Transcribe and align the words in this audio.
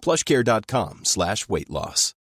plushcare.com 0.00 1.04
slash 1.04 1.48
weight 1.48 1.70
loss. 1.70 2.14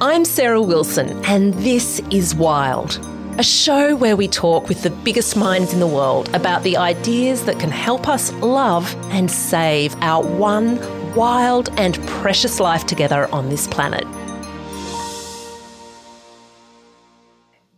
I'm 0.00 0.24
Sarah 0.24 0.62
Wilson, 0.62 1.10
and 1.24 1.52
this 1.54 2.00
is 2.12 2.32
Wild, 2.32 3.04
a 3.36 3.42
show 3.42 3.96
where 3.96 4.16
we 4.16 4.28
talk 4.28 4.68
with 4.68 4.84
the 4.84 4.90
biggest 4.90 5.36
minds 5.36 5.72
in 5.72 5.80
the 5.80 5.88
world 5.88 6.32
about 6.36 6.62
the 6.62 6.76
ideas 6.76 7.44
that 7.46 7.58
can 7.58 7.72
help 7.72 8.08
us 8.08 8.32
love 8.34 8.94
and 9.12 9.28
save 9.28 9.96
our 9.96 10.24
one 10.24 10.78
wild 11.16 11.70
and 11.76 12.00
precious 12.06 12.60
life 12.60 12.86
together 12.86 13.28
on 13.34 13.48
this 13.48 13.66
planet. 13.66 14.06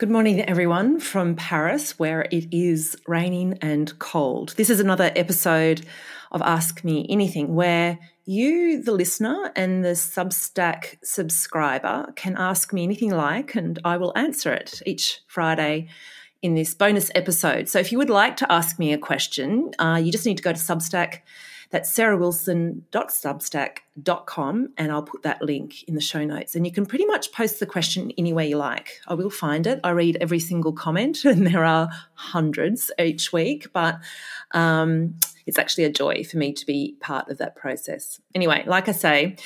Good 0.01 0.09
morning, 0.09 0.41
everyone, 0.41 0.99
from 0.99 1.37
Paris, 1.37 1.99
where 1.99 2.23
it 2.23 2.47
is 2.51 2.97
raining 3.07 3.59
and 3.61 3.99
cold. 3.99 4.55
This 4.57 4.71
is 4.71 4.81
another 4.81 5.13
episode 5.15 5.85
of 6.33 6.41
Ask 6.41 6.83
Me 6.85 7.07
Anything, 7.11 7.55
where 7.55 7.99
you, 8.25 8.83
the 8.83 8.93
listener, 8.93 9.53
and 9.55 9.85
the 9.85 9.91
Substack 9.91 10.97
subscriber 11.05 12.15
can 12.17 12.35
ask 12.39 12.73
me 12.73 12.83
anything 12.83 13.11
like, 13.11 13.55
and 13.55 13.79
I 13.85 13.99
will 13.99 14.17
answer 14.17 14.55
it 14.55 14.81
each 14.87 15.21
Friday 15.27 15.89
in 16.41 16.55
this 16.55 16.73
bonus 16.73 17.11
episode. 17.15 17.69
So 17.69 17.79
if 17.79 17.93
you 17.93 17.99
would 17.99 18.09
like 18.09 18.39
to 18.39 18.51
ask 18.51 18.79
me 18.79 18.95
a 18.95 18.99
question, 18.99 19.73
uh, 19.79 20.01
you 20.03 20.11
just 20.11 20.25
need 20.25 20.39
to 20.39 20.43
go 20.43 20.55
to 20.55 20.59
Substack. 20.59 21.19
That's 21.71 21.97
sarahwilson.substack.com, 21.97 24.69
and 24.77 24.93
I'll 24.93 25.05
put 25.05 25.23
that 25.23 25.41
link 25.41 25.85
in 25.85 25.95
the 25.95 26.01
show 26.01 26.25
notes. 26.25 26.57
And 26.57 26.67
you 26.67 26.73
can 26.73 26.85
pretty 26.85 27.07
much 27.07 27.33
post 27.33 27.61
the 27.61 27.67
question 27.67 28.11
anywhere 28.19 28.45
you 28.45 28.57
like. 28.57 29.01
I 29.07 29.15
will 29.15 29.31
find 29.31 29.69
it. 29.69 29.79
I 29.85 29.91
read 29.91 30.17
every 30.21 30.41
single 30.41 30.73
comment, 30.73 31.25
and 31.31 31.47
there 31.47 31.65
are 31.65 31.89
hundreds 32.15 32.91
each 32.99 33.33
week, 33.33 33.69
but 33.73 34.01
um, 34.51 35.15
it's 35.47 35.59
actually 35.59 35.85
a 35.85 35.93
joy 35.93 36.25
for 36.25 36.39
me 36.39 36.53
to 36.53 36.67
be 36.67 36.97
part 37.01 37.31
of 37.31 37.39
that 37.39 37.55
process. 37.55 38.21
Anyway, 38.35 38.65
like 38.67 38.89
I 38.89 38.93
say, 38.93 39.37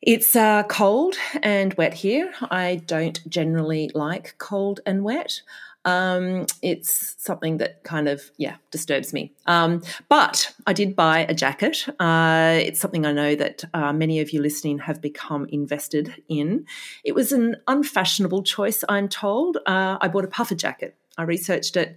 it's 0.00 0.36
uh, 0.36 0.62
cold 0.64 1.16
and 1.42 1.74
wet 1.74 1.92
here. 1.92 2.32
I 2.50 2.82
don't 2.86 3.28
generally 3.28 3.90
like 3.94 4.36
cold 4.38 4.78
and 4.86 5.02
wet. 5.02 5.42
Um, 5.88 6.46
it's 6.62 7.14
something 7.18 7.58
that 7.58 7.84
kind 7.84 8.08
of, 8.08 8.30
yeah, 8.36 8.56
disturbs 8.70 9.12
me. 9.12 9.32
Um, 9.46 9.82
but 10.08 10.52
I 10.66 10.72
did 10.72 10.94
buy 10.94 11.20
a 11.20 11.34
jacket. 11.34 11.86
Uh, 11.98 12.58
it's 12.60 12.80
something 12.80 13.06
I 13.06 13.12
know 13.12 13.34
that 13.34 13.64
uh, 13.72 13.92
many 13.92 14.20
of 14.20 14.30
you 14.30 14.42
listening 14.42 14.78
have 14.80 15.00
become 15.00 15.46
invested 15.50 16.22
in. 16.28 16.66
It 17.04 17.14
was 17.14 17.32
an 17.32 17.56
unfashionable 17.66 18.42
choice, 18.42 18.84
I'm 18.88 19.08
told. 19.08 19.56
Uh, 19.66 19.98
I 20.00 20.08
bought 20.08 20.24
a 20.24 20.28
puffer 20.28 20.54
jacket. 20.54 20.96
I 21.16 21.22
researched 21.22 21.76
it 21.76 21.96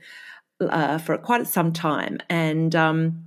uh, 0.60 0.98
for 0.98 1.18
quite 1.18 1.48
some 1.48 1.72
time, 1.74 2.20
and 2.30 2.76
um, 2.76 3.26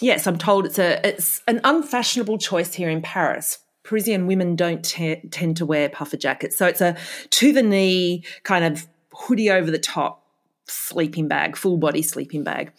yes, 0.00 0.26
I'm 0.26 0.38
told 0.38 0.66
it's 0.66 0.78
a 0.78 1.06
it's 1.06 1.42
an 1.46 1.60
unfashionable 1.64 2.38
choice 2.38 2.74
here 2.74 2.90
in 2.90 3.02
Paris. 3.02 3.58
Parisian 3.82 4.26
women 4.26 4.56
don't 4.56 4.84
tend 4.84 5.56
to 5.56 5.66
wear 5.66 5.88
puffer 5.88 6.16
jackets, 6.16 6.56
so 6.56 6.66
it's 6.66 6.80
a 6.80 6.96
to 7.30 7.52
the 7.52 7.62
knee 7.62 8.24
kind 8.44 8.64
of 8.64 8.86
hoodie 9.12 9.50
over 9.50 9.70
the 9.70 9.78
top 9.78 10.20
sleeping 10.66 11.28
bag, 11.28 11.56
full 11.56 11.76
body 11.76 12.02
sleeping 12.02 12.44
bag. 12.44 12.72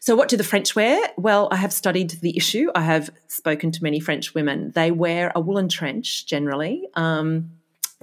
So, 0.00 0.16
what 0.16 0.28
do 0.28 0.36
the 0.36 0.44
French 0.44 0.74
wear? 0.74 1.00
Well, 1.16 1.48
I 1.50 1.56
have 1.56 1.72
studied 1.72 2.10
the 2.20 2.36
issue. 2.36 2.70
I 2.74 2.82
have 2.82 3.10
spoken 3.28 3.70
to 3.72 3.82
many 3.82 4.00
French 4.00 4.34
women. 4.34 4.72
They 4.74 4.90
wear 4.90 5.32
a 5.34 5.40
woolen 5.40 5.68
trench 5.68 6.26
generally. 6.26 6.88
Um, 6.94 7.52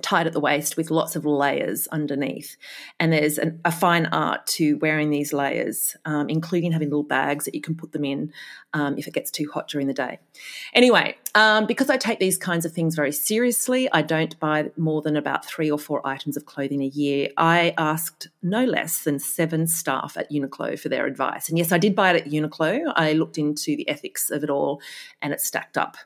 tied 0.01 0.25
at 0.25 0.33
the 0.33 0.39
waist 0.39 0.75
with 0.75 0.89
lots 0.89 1.15
of 1.15 1.23
layers 1.23 1.87
underneath. 1.87 2.57
And 2.99 3.13
there's 3.13 3.37
an, 3.37 3.59
a 3.63 3.71
fine 3.71 4.07
art 4.07 4.47
to 4.47 4.77
wearing 4.77 5.11
these 5.11 5.31
layers, 5.31 5.95
um, 6.05 6.29
including 6.29 6.71
having 6.71 6.89
little 6.89 7.03
bags 7.03 7.45
that 7.45 7.53
you 7.53 7.61
can 7.61 7.75
put 7.75 7.91
them 7.91 8.03
in 8.03 8.33
um, 8.73 8.97
if 8.97 9.07
it 9.07 9.13
gets 9.13 9.29
too 9.29 9.49
hot 9.53 9.67
during 9.67 9.85
the 9.85 9.93
day. 9.93 10.19
Anyway, 10.73 11.15
um, 11.35 11.67
because 11.67 11.91
I 11.91 11.97
take 11.97 12.19
these 12.19 12.39
kinds 12.39 12.65
of 12.65 12.71
things 12.71 12.95
very 12.95 13.11
seriously, 13.11 13.87
I 13.91 14.01
don't 14.01 14.37
buy 14.39 14.71
more 14.77 15.03
than 15.03 15.15
about 15.15 15.45
three 15.45 15.69
or 15.69 15.77
four 15.77 16.05
items 16.05 16.37
of 16.37 16.47
clothing 16.47 16.81
a 16.81 16.87
year. 16.87 17.29
I 17.37 17.75
asked 17.77 18.29
no 18.41 18.65
less 18.65 19.03
than 19.03 19.19
seven 19.19 19.67
staff 19.67 20.17
at 20.17 20.31
Uniqlo 20.31 20.79
for 20.79 20.89
their 20.89 21.05
advice. 21.05 21.49
And 21.49 21.57
yes, 21.57 21.71
I 21.71 21.77
did 21.77 21.95
buy 21.95 22.13
it 22.13 22.25
at 22.25 22.31
Uniqlo. 22.31 22.91
I 22.95 23.13
looked 23.13 23.37
into 23.37 23.75
the 23.75 23.87
ethics 23.87 24.31
of 24.31 24.43
it 24.43 24.49
all 24.49 24.81
and 25.21 25.33
it 25.33 25.41
stacked 25.41 25.77
up. 25.77 25.97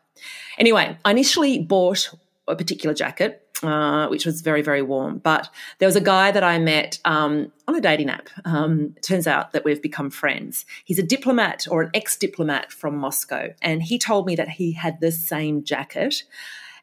Anyway, 0.57 0.97
I 1.05 1.11
initially 1.11 1.59
bought 1.59 2.13
a 2.47 2.55
particular 2.55 2.93
jacket 2.93 3.47
uh, 3.63 4.07
which 4.07 4.25
was 4.25 4.41
very, 4.41 4.62
very 4.62 4.81
warm. 4.81 5.18
But 5.19 5.50
there 5.79 5.88
was 5.88 5.95
a 5.95 6.01
guy 6.01 6.31
that 6.31 6.44
I 6.44 6.59
met 6.59 7.00
um, 7.06 7.51
on 7.68 7.75
a 7.75 7.81
dating 7.81 8.09
app. 8.09 8.29
Um, 8.45 8.95
turns 9.01 9.28
out 9.28 9.51
that 9.53 9.66
we've 9.66 9.81
become 9.81 10.09
friends. 10.09 10.66
He's 10.85 11.00
a 11.00 11.03
diplomat 11.03 11.67
or 11.69 11.81
an 11.81 11.91
ex 11.94 12.17
diplomat 12.17 12.72
from 12.72 12.97
Moscow. 12.97 13.50
And 13.62 13.81
he 13.81 13.97
told 13.97 14.25
me 14.25 14.35
that 14.35 14.50
he 14.50 14.73
had 14.73 15.00
the 15.01 15.12
same 15.12 15.63
jacket 15.63 16.23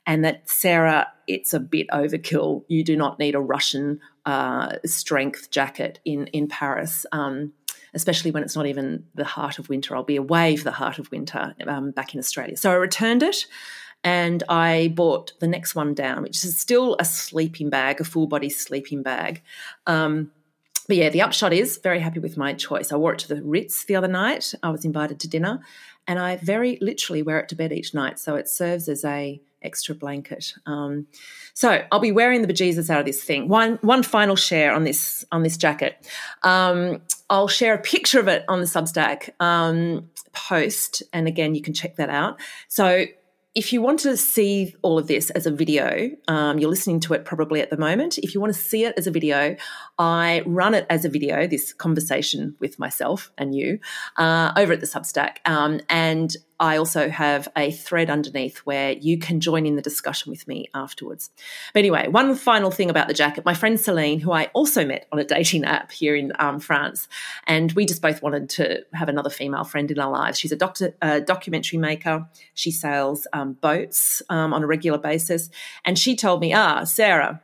and 0.07 0.25
that, 0.25 0.49
Sarah, 0.51 1.09
it's 1.27 1.55
a 1.55 1.61
bit 1.61 1.89
overkill. 1.89 2.65
You 2.69 2.85
do 2.85 2.97
not 2.97 3.19
need 3.19 3.35
a 3.35 3.41
Russian 3.41 4.01
uh, 4.27 4.77
strength 4.85 5.51
jacket 5.51 6.01
in, 6.05 6.27
in 6.29 6.49
Paris. 6.49 7.07
Um, 7.13 7.53
especially 7.95 8.33
when 8.33 8.43
it's 8.43 8.57
not 8.57 8.67
even 8.67 9.05
the 9.15 9.25
heart 9.25 9.61
of 9.61 9.69
winter. 9.69 9.95
I'll 9.95 10.03
be 10.03 10.17
away 10.17 10.57
for 10.57 10.65
the 10.65 10.73
heart 10.73 10.99
of 10.99 11.11
winter 11.13 11.55
um, 11.67 11.93
back 11.93 12.13
in 12.13 12.19
Australia. 12.19 12.57
So 12.57 12.73
I 12.73 12.75
returned 12.75 13.23
it 13.23 13.47
and 14.05 14.43
I 14.51 14.93
bought 14.95 15.33
the 15.41 15.49
next 15.49 15.75
one 15.75 15.95
down, 15.95 16.23
which 16.23 16.45
is 16.45 16.61
still 16.61 16.95
a 17.01 17.05
sleeping 17.05 17.71
bag, 17.71 18.01
a 18.01 18.05
full 18.05 18.27
body 18.27 18.51
sleeping 18.51 19.03
bag. 19.03 19.43
Um, 19.87 20.31
but 20.87 20.97
yeah, 20.97 21.09
the 21.09 21.23
upshot 21.23 21.55
is 21.55 21.79
very 21.83 21.99
happy 21.99 22.21
with 22.21 22.37
my 22.37 22.53
choice. 22.53 22.93
I 22.93 22.97
wore 22.97 23.15
it 23.15 23.19
to 23.21 23.29
the 23.29 23.43
Ritz 23.43 23.85
the 23.87 23.97
other 23.97 24.09
night. 24.09 24.53
I 24.63 24.69
was 24.69 24.85
invited 24.85 25.19
to 25.21 25.29
dinner, 25.29 25.61
and 26.07 26.19
I 26.19 26.37
very 26.37 26.79
literally 26.83 27.23
wear 27.23 27.41
it 27.41 27.49
to 27.49 27.57
bed 27.57 27.73
each 27.73 27.95
night. 27.95 28.19
So 28.19 28.37
it 28.37 28.49
serves 28.49 28.89
as 28.89 29.03
a 29.05 29.41
extra 29.63 29.95
blanket. 29.95 30.53
Um, 30.67 31.07
so 31.55 31.83
I'll 31.91 32.01
be 32.01 32.13
wearing 32.13 32.43
the 32.43 32.53
bejesus 32.53 32.91
out 32.91 33.01
of 33.01 33.07
this 33.07 33.25
thing. 33.25 33.49
One 33.49 33.79
one 33.81 34.03
final 34.03 34.37
share 34.37 34.75
on 34.75 34.85
this 34.85 35.25
on 35.33 35.43
this 35.43 35.57
jacket. 35.57 36.07
Um, 36.43 37.01
I'll 37.31 37.49
share 37.49 37.73
a 37.73 37.79
picture 37.79 38.21
of 38.21 38.29
it 38.29 38.45
on 38.47 38.61
the 38.61 38.67
Substack 38.67 39.31
um, 39.41 40.11
post, 40.35 41.03
and 41.15 41.27
again 41.27 41.55
you 41.55 41.63
can 41.63 41.73
check 41.73 41.97
that 41.97 42.11
out. 42.11 42.39
So 42.69 43.07
if 43.55 43.73
you 43.73 43.81
want 43.81 44.01
to 44.01 44.17
see 44.17 44.75
all 44.83 44.99
of 44.99 45.07
this 45.07 45.31
as 45.31 45.47
a 45.47 45.51
video, 45.51 46.11
um, 46.27 46.59
you're 46.59 46.71
listening 46.71 46.99
to 47.01 47.15
it 47.15 47.25
probably 47.25 47.61
at 47.61 47.71
the 47.71 47.77
moment. 47.77 48.19
If 48.19 48.35
you 48.35 48.41
want 48.41 48.53
to 48.53 48.59
see 48.59 48.85
it 48.85 48.95
as 48.97 49.07
a 49.07 49.13
video, 49.13 49.57
I 49.97 50.43
run 50.45 50.75
it 50.75 50.87
as 50.91 51.05
a 51.05 51.09
video, 51.09 51.47
this 51.47 51.73
conversation 51.73 52.57
with 52.59 52.81
myself 52.81 53.31
and 53.39 53.55
you, 53.55 53.79
uh, 54.17 54.53
over 54.57 54.73
at 54.73 54.81
the 54.81 54.87
Substack. 54.87 55.37
Um, 55.45 55.81
and 55.89 56.37
I 56.61 56.77
also 56.77 57.09
have 57.09 57.49
a 57.57 57.71
thread 57.71 58.11
underneath 58.11 58.59
where 58.59 58.93
you 58.93 59.19
can 59.19 59.41
join 59.41 59.67
in 59.67 59.77
the 59.77 59.83
discussion 59.83 60.31
with 60.31 60.47
me 60.47 60.67
afterwards. 60.75 61.31
But 61.73 61.81
anyway, 61.81 62.09
one 62.09 62.35
final 62.35 62.71
thing 62.71 62.91
about 62.91 63.09
the 63.09 63.15
jacket. 63.15 63.45
My 63.45 63.55
friend 63.55 63.79
Celine, 63.79 64.21
who 64.21 64.33
I 64.33 64.47
also 64.55 64.85
met 64.85 65.07
on 65.13 65.19
a 65.19 65.25
dating 65.25 65.65
app 65.65 65.93
here 65.93 66.15
in 66.15 66.33
um, 66.39 66.61
France, 66.61 67.09
and 67.47 67.73
we 67.73 67.87
just 67.87 68.03
both 68.03 68.23
wanted 68.23 68.49
to 68.51 68.85
have 68.93 69.09
another 69.09 69.31
female 69.31 69.65
friend 69.65 69.91
in 69.91 69.99
our 69.99 70.11
lives. 70.11 70.39
She's 70.39 70.53
a 70.53 70.57
doctor, 70.57 70.95
a 71.03 71.21
documentary 71.21 71.79
maker. 71.79 72.27
She 72.55 72.71
sails 72.71 73.27
um, 73.33 73.55
boats 73.55 74.23
um, 74.29 74.53
on 74.53 74.63
a 74.63 74.67
regular 74.67 74.99
basis. 74.99 75.51
And 75.85 75.99
she 75.99 76.17
told 76.17 76.41
me, 76.41 76.53
ah, 76.53 76.85
Sarah, 76.85 77.43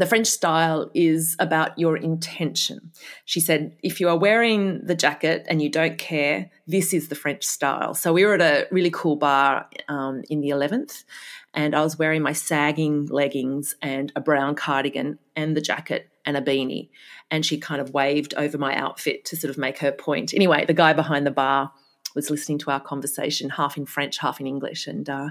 the 0.00 0.06
French 0.06 0.26
style 0.26 0.90
is 0.94 1.36
about 1.38 1.78
your 1.78 1.96
intention. 1.96 2.92
She 3.24 3.40
said, 3.40 3.76
if 3.82 4.00
you 4.00 4.08
are 4.08 4.16
wearing 4.16 4.80
the 4.84 4.94
jacket 4.94 5.46
and 5.48 5.60
you 5.60 5.68
don't 5.68 5.98
care, 5.98 6.50
this 6.66 6.94
is 6.94 7.08
the 7.08 7.14
French 7.14 7.44
style. 7.44 7.94
So 7.94 8.12
we 8.12 8.24
were 8.24 8.34
at 8.34 8.40
a 8.40 8.66
really 8.70 8.90
cool 8.90 9.16
bar 9.16 9.68
um, 9.88 10.22
in 10.30 10.40
the 10.40 10.50
11th, 10.50 11.04
and 11.52 11.74
I 11.74 11.82
was 11.82 11.98
wearing 11.98 12.22
my 12.22 12.32
sagging 12.32 13.06
leggings 13.06 13.74
and 13.82 14.12
a 14.16 14.20
brown 14.20 14.54
cardigan 14.54 15.18
and 15.36 15.56
the 15.56 15.60
jacket 15.60 16.08
and 16.24 16.36
a 16.36 16.40
beanie. 16.40 16.88
And 17.30 17.44
she 17.44 17.58
kind 17.58 17.80
of 17.80 17.92
waved 17.92 18.34
over 18.36 18.56
my 18.56 18.74
outfit 18.74 19.24
to 19.26 19.36
sort 19.36 19.50
of 19.50 19.58
make 19.58 19.78
her 19.78 19.92
point. 19.92 20.32
Anyway, 20.32 20.64
the 20.64 20.74
guy 20.74 20.92
behind 20.92 21.26
the 21.26 21.30
bar 21.30 21.72
was 22.14 22.30
listening 22.30 22.58
to 22.58 22.70
our 22.70 22.80
conversation, 22.80 23.50
half 23.50 23.76
in 23.76 23.86
French, 23.86 24.18
half 24.18 24.40
in 24.40 24.46
English. 24.46 24.86
And 24.86 25.08
uh, 25.08 25.28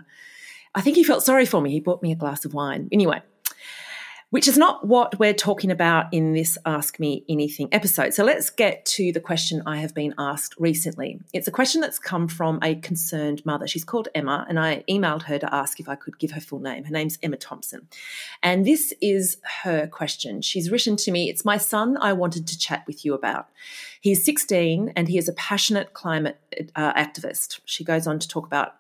I 0.76 0.82
think 0.82 0.96
he 0.96 1.04
felt 1.04 1.24
sorry 1.24 1.46
for 1.46 1.62
me. 1.62 1.72
He 1.72 1.80
bought 1.80 2.04
me 2.04 2.12
a 2.12 2.16
glass 2.16 2.46
of 2.46 2.54
wine. 2.54 2.90
Anyway, 2.92 3.22
which 4.32 4.48
is 4.48 4.58
not 4.58 4.86
what 4.86 5.18
we're 5.18 5.34
talking 5.34 5.72
about 5.72 6.06
in 6.14 6.34
this 6.34 6.58
Ask 6.66 7.00
Me 7.00 7.24
Anything 7.28 7.68
episode. 7.72 8.14
So 8.14 8.24
let's 8.24 8.50
get 8.50 8.86
to 8.86 9.12
the 9.12 9.20
question 9.20 9.64
I 9.66 9.78
have 9.78 9.96
been 9.96 10.14
asked 10.18 10.56
recently. 10.60 11.20
It's 11.34 11.48
a 11.48 11.52
question 11.52 11.82
that's 11.82 11.98
come 11.98 12.28
from 12.28 12.60
a 12.62 12.76
concerned 12.76 13.44
mother. 13.46 13.68
She's 13.68 13.84
called 13.84 14.08
Emma, 14.14 14.46
and 14.48 14.60
I 14.60 14.84
emailed 14.90 15.24
her 15.24 15.40
to 15.40 15.54
ask 15.54 15.80
if 15.80 15.90
I 15.90 15.96
could 15.96 16.20
give 16.20 16.32
her 16.32 16.42
full 16.42 16.60
name. 16.60 16.84
Her 16.84 16.92
name's 16.92 17.18
Emma 17.24 17.38
Thompson. 17.38 17.88
And 18.44 18.66
this 18.66 18.94
is 19.02 19.38
her 19.64 19.88
question. 19.88 20.42
She's 20.42 20.70
written 20.70 20.96
to 20.98 21.12
me 21.12 21.30
It's 21.30 21.44
my 21.46 21.58
son 21.58 21.98
I 22.00 22.14
wanted 22.14 22.48
to 22.48 22.58
chat 22.58 22.84
with 22.86 23.04
you 23.04 23.14
about. 23.14 23.48
He's 24.00 24.24
16 24.24 24.94
and 24.96 25.08
he 25.08 25.18
is 25.18 25.28
a 25.28 25.34
passionate 25.34 25.94
climate 25.94 26.40
uh, 26.76 26.94
activist. 26.94 27.60
She 27.66 27.84
goes 27.84 28.08
on 28.08 28.20
to 28.20 28.28
talk 28.28 28.46
about 28.46 28.76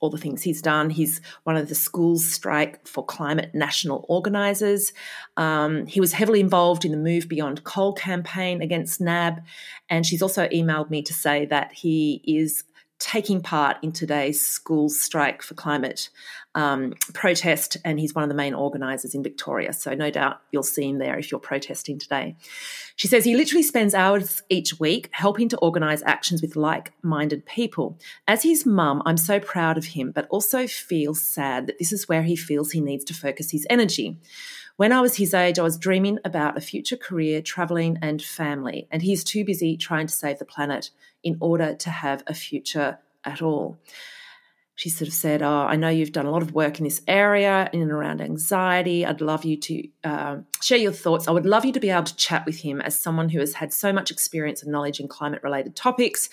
all 0.00 0.10
the 0.10 0.18
things 0.18 0.42
he's 0.42 0.60
done. 0.60 0.90
He's 0.90 1.20
one 1.44 1.56
of 1.56 1.68
the 1.68 1.74
Schools 1.74 2.28
Strike 2.28 2.86
for 2.86 3.04
Climate 3.04 3.50
national 3.54 4.04
organisers. 4.08 4.92
Um, 5.36 5.86
he 5.86 6.00
was 6.00 6.12
heavily 6.12 6.40
involved 6.40 6.84
in 6.84 6.90
the 6.90 6.98
Move 6.98 7.28
Beyond 7.28 7.64
Coal 7.64 7.94
campaign 7.94 8.60
against 8.60 9.00
NAB. 9.00 9.42
And 9.88 10.04
she's 10.04 10.22
also 10.22 10.48
emailed 10.48 10.90
me 10.90 11.02
to 11.02 11.14
say 11.14 11.46
that 11.46 11.72
he 11.72 12.22
is 12.26 12.64
taking 12.98 13.42
part 13.42 13.76
in 13.82 13.92
today's 13.92 14.44
school 14.44 14.88
Strike 14.88 15.42
for 15.42 15.54
Climate 15.54 16.08
um, 16.54 16.94
protest, 17.12 17.76
and 17.84 18.00
he's 18.00 18.14
one 18.14 18.24
of 18.24 18.30
the 18.30 18.34
main 18.34 18.54
organisers 18.54 19.14
in 19.14 19.22
Victoria. 19.22 19.72
So, 19.72 19.94
no 19.94 20.10
doubt 20.10 20.40
you'll 20.50 20.62
see 20.62 20.88
him 20.88 20.98
there 20.98 21.18
if 21.18 21.30
you're 21.30 21.38
protesting 21.40 21.98
today. 21.98 22.36
She 22.96 23.08
says 23.08 23.24
he 23.24 23.36
literally 23.36 23.62
spends 23.62 23.94
hours 23.94 24.42
each 24.48 24.80
week 24.80 25.10
helping 25.12 25.48
to 25.50 25.58
organise 25.58 26.02
actions 26.06 26.40
with 26.40 26.56
like 26.56 26.92
minded 27.02 27.44
people. 27.44 27.98
As 28.26 28.42
his 28.42 28.64
mum, 28.64 29.02
I'm 29.04 29.18
so 29.18 29.38
proud 29.38 29.76
of 29.76 29.84
him, 29.84 30.12
but 30.12 30.26
also 30.30 30.66
feel 30.66 31.14
sad 31.14 31.66
that 31.66 31.78
this 31.78 31.92
is 31.92 32.08
where 32.08 32.22
he 32.22 32.36
feels 32.36 32.72
he 32.72 32.80
needs 32.80 33.04
to 33.04 33.14
focus 33.14 33.50
his 33.50 33.66
energy. 33.68 34.18
When 34.76 34.92
I 34.92 35.00
was 35.00 35.16
his 35.16 35.32
age, 35.32 35.58
I 35.58 35.62
was 35.62 35.78
dreaming 35.78 36.18
about 36.24 36.58
a 36.58 36.60
future 36.60 36.96
career, 36.96 37.40
travelling, 37.40 37.98
and 38.02 38.22
family, 38.22 38.86
and 38.90 39.02
he's 39.02 39.24
too 39.24 39.44
busy 39.44 39.76
trying 39.76 40.06
to 40.06 40.14
save 40.14 40.38
the 40.38 40.44
planet 40.44 40.90
in 41.22 41.38
order 41.40 41.74
to 41.74 41.90
have 41.90 42.22
a 42.26 42.34
future 42.34 42.98
at 43.24 43.40
all 43.42 43.78
she 44.76 44.90
sort 44.90 45.08
of 45.08 45.14
said, 45.14 45.42
Oh, 45.42 45.66
I 45.66 45.76
know 45.76 45.88
you've 45.88 46.12
done 46.12 46.26
a 46.26 46.30
lot 46.30 46.42
of 46.42 46.52
work 46.52 46.78
in 46.78 46.84
this 46.84 47.00
area 47.08 47.68
in 47.72 47.80
and 47.80 47.90
around 47.90 48.20
anxiety. 48.20 49.06
I'd 49.06 49.22
love 49.22 49.44
you 49.44 49.56
to 49.56 49.88
uh, 50.04 50.36
share 50.62 50.78
your 50.78 50.92
thoughts. 50.92 51.26
I 51.26 51.30
would 51.30 51.46
love 51.46 51.64
you 51.64 51.72
to 51.72 51.80
be 51.80 51.88
able 51.88 52.04
to 52.04 52.16
chat 52.16 52.44
with 52.44 52.60
him 52.60 52.82
as 52.82 52.98
someone 52.98 53.30
who 53.30 53.40
has 53.40 53.54
had 53.54 53.72
so 53.72 53.90
much 53.90 54.10
experience 54.10 54.62
and 54.62 54.70
knowledge 54.70 55.00
in 55.00 55.08
climate 55.08 55.42
related 55.42 55.76
topics, 55.76 56.28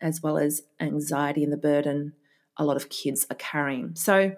as 0.00 0.22
well 0.22 0.38
as 0.38 0.62
anxiety 0.80 1.44
and 1.44 1.52
the 1.52 1.58
burden 1.58 2.14
a 2.56 2.64
lot 2.64 2.76
of 2.76 2.88
kids 2.88 3.26
are 3.30 3.36
carrying. 3.36 3.94
So, 3.96 4.34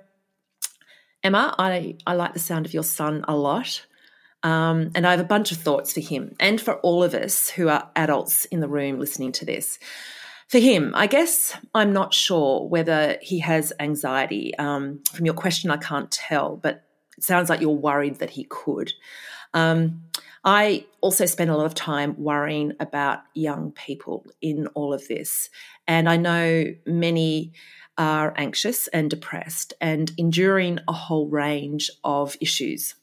Emma, 1.27 1.55
I, 1.59 1.97
I 2.07 2.15
like 2.15 2.35
the 2.35 2.39
sound 2.39 2.67
of 2.67 2.73
your 2.73 2.85
son 2.85 3.25
a 3.27 3.37
lot. 3.37 3.85
Um, 4.43 4.93
and 4.95 5.07
I 5.07 5.11
have 5.11 5.21
a 5.21 5.25
bunch 5.25 5.51
of 5.51 5.59
thoughts 5.59 5.93
for 5.93 6.01
him 6.01 6.37
and 6.39 6.61
for 6.61 6.75
all 6.77 7.03
of 7.03 7.15
us 7.15 7.51
who 7.51 7.69
are 7.69 7.91
adults 7.97 8.45
in 8.45 8.61
the 8.61 8.69
room 8.69 9.01
listening 9.01 9.33
to 9.33 9.45
this 9.45 9.79
for 10.49 10.59
him, 10.59 10.93
I 10.95 11.07
guess 11.09 11.57
I'm 11.75 11.93
not 11.93 12.15
sure 12.15 12.69
whether 12.69 13.19
he 13.21 13.41
has 13.41 13.73
anxiety. 13.81 14.57
Um, 14.57 15.01
from 15.13 15.27
your 15.27 15.35
question, 15.35 15.71
I 15.71 15.77
can't 15.77 16.11
tell, 16.11 16.57
but 16.57 16.85
it 17.19 17.25
sounds 17.25 17.51
like 17.51 17.61
you're 17.61 17.71
worried 17.71 18.21
that 18.21 18.31
he 18.31 18.45
could. 18.45 18.93
Um, 19.55 20.03
I 20.45 20.87
also 21.01 21.27
spend 21.27 21.51
a 21.51 21.57
lot 21.57 21.67
of 21.67 21.75
time 21.75 22.15
worrying 22.17 22.75
about 22.79 23.21
young 23.35 23.73
people 23.73 24.27
in 24.41 24.69
all 24.69 24.95
of 24.95 25.09
this. 25.09 25.51
And 25.89 26.09
I 26.09 26.17
know 26.17 26.67
many 26.87 27.53
are 27.99 28.35
anxious 28.37 28.89
and 28.89 29.11
depressed 29.11 29.75
and 29.81 30.13
enduring 30.19 30.79
a 30.89 30.93
whole 30.93 31.29
range 31.29 31.91
of 32.05 32.37
issues. 32.41 32.95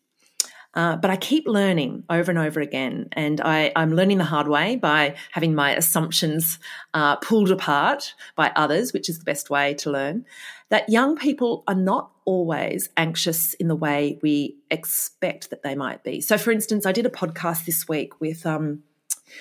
Uh, 0.76 0.96
but 0.96 1.12
I 1.12 1.18
keep 1.18 1.48
learning 1.48 2.04
over 2.10 2.32
and 2.32 2.40
over 2.40 2.60
again. 2.60 3.08
And 3.12 3.40
I, 3.42 3.72
am 3.76 3.94
learning 3.94 4.18
the 4.18 4.24
hard 4.24 4.48
way 4.48 4.76
by 4.76 5.16
having 5.32 5.54
my 5.54 5.76
assumptions 5.76 6.58
uh, 6.94 7.18
pulled 7.18 7.52
apart 7.52 8.16
by 8.36 8.52
others, 8.56 8.92
which 8.92 9.08
is 9.08 9.20
the 9.20 9.26
best 9.26 9.50
way 9.50 9.76
to 9.76 9.92
learn. 9.92 10.26
That 10.70 10.90
young 10.90 11.16
people 11.16 11.64
are 11.68 11.76
not 11.76 12.12
always 12.26 12.90
anxious 12.98 13.54
in 13.56 13.68
the 13.68 13.76
way 13.76 14.20
we 14.24 14.58
expect 14.72 15.52
that 15.52 15.62
they 15.62 15.76
might 15.76 16.04
be. 16.04 16.22
So, 16.22 16.40
for 16.40 16.52
instance, 16.52 16.88
I 16.88 16.92
did 16.92 17.06
a 17.06 17.10
podcast 17.10 17.66
this 17.66 17.88
week 17.88 18.20
with. 18.20 18.46
Um, 18.46 18.84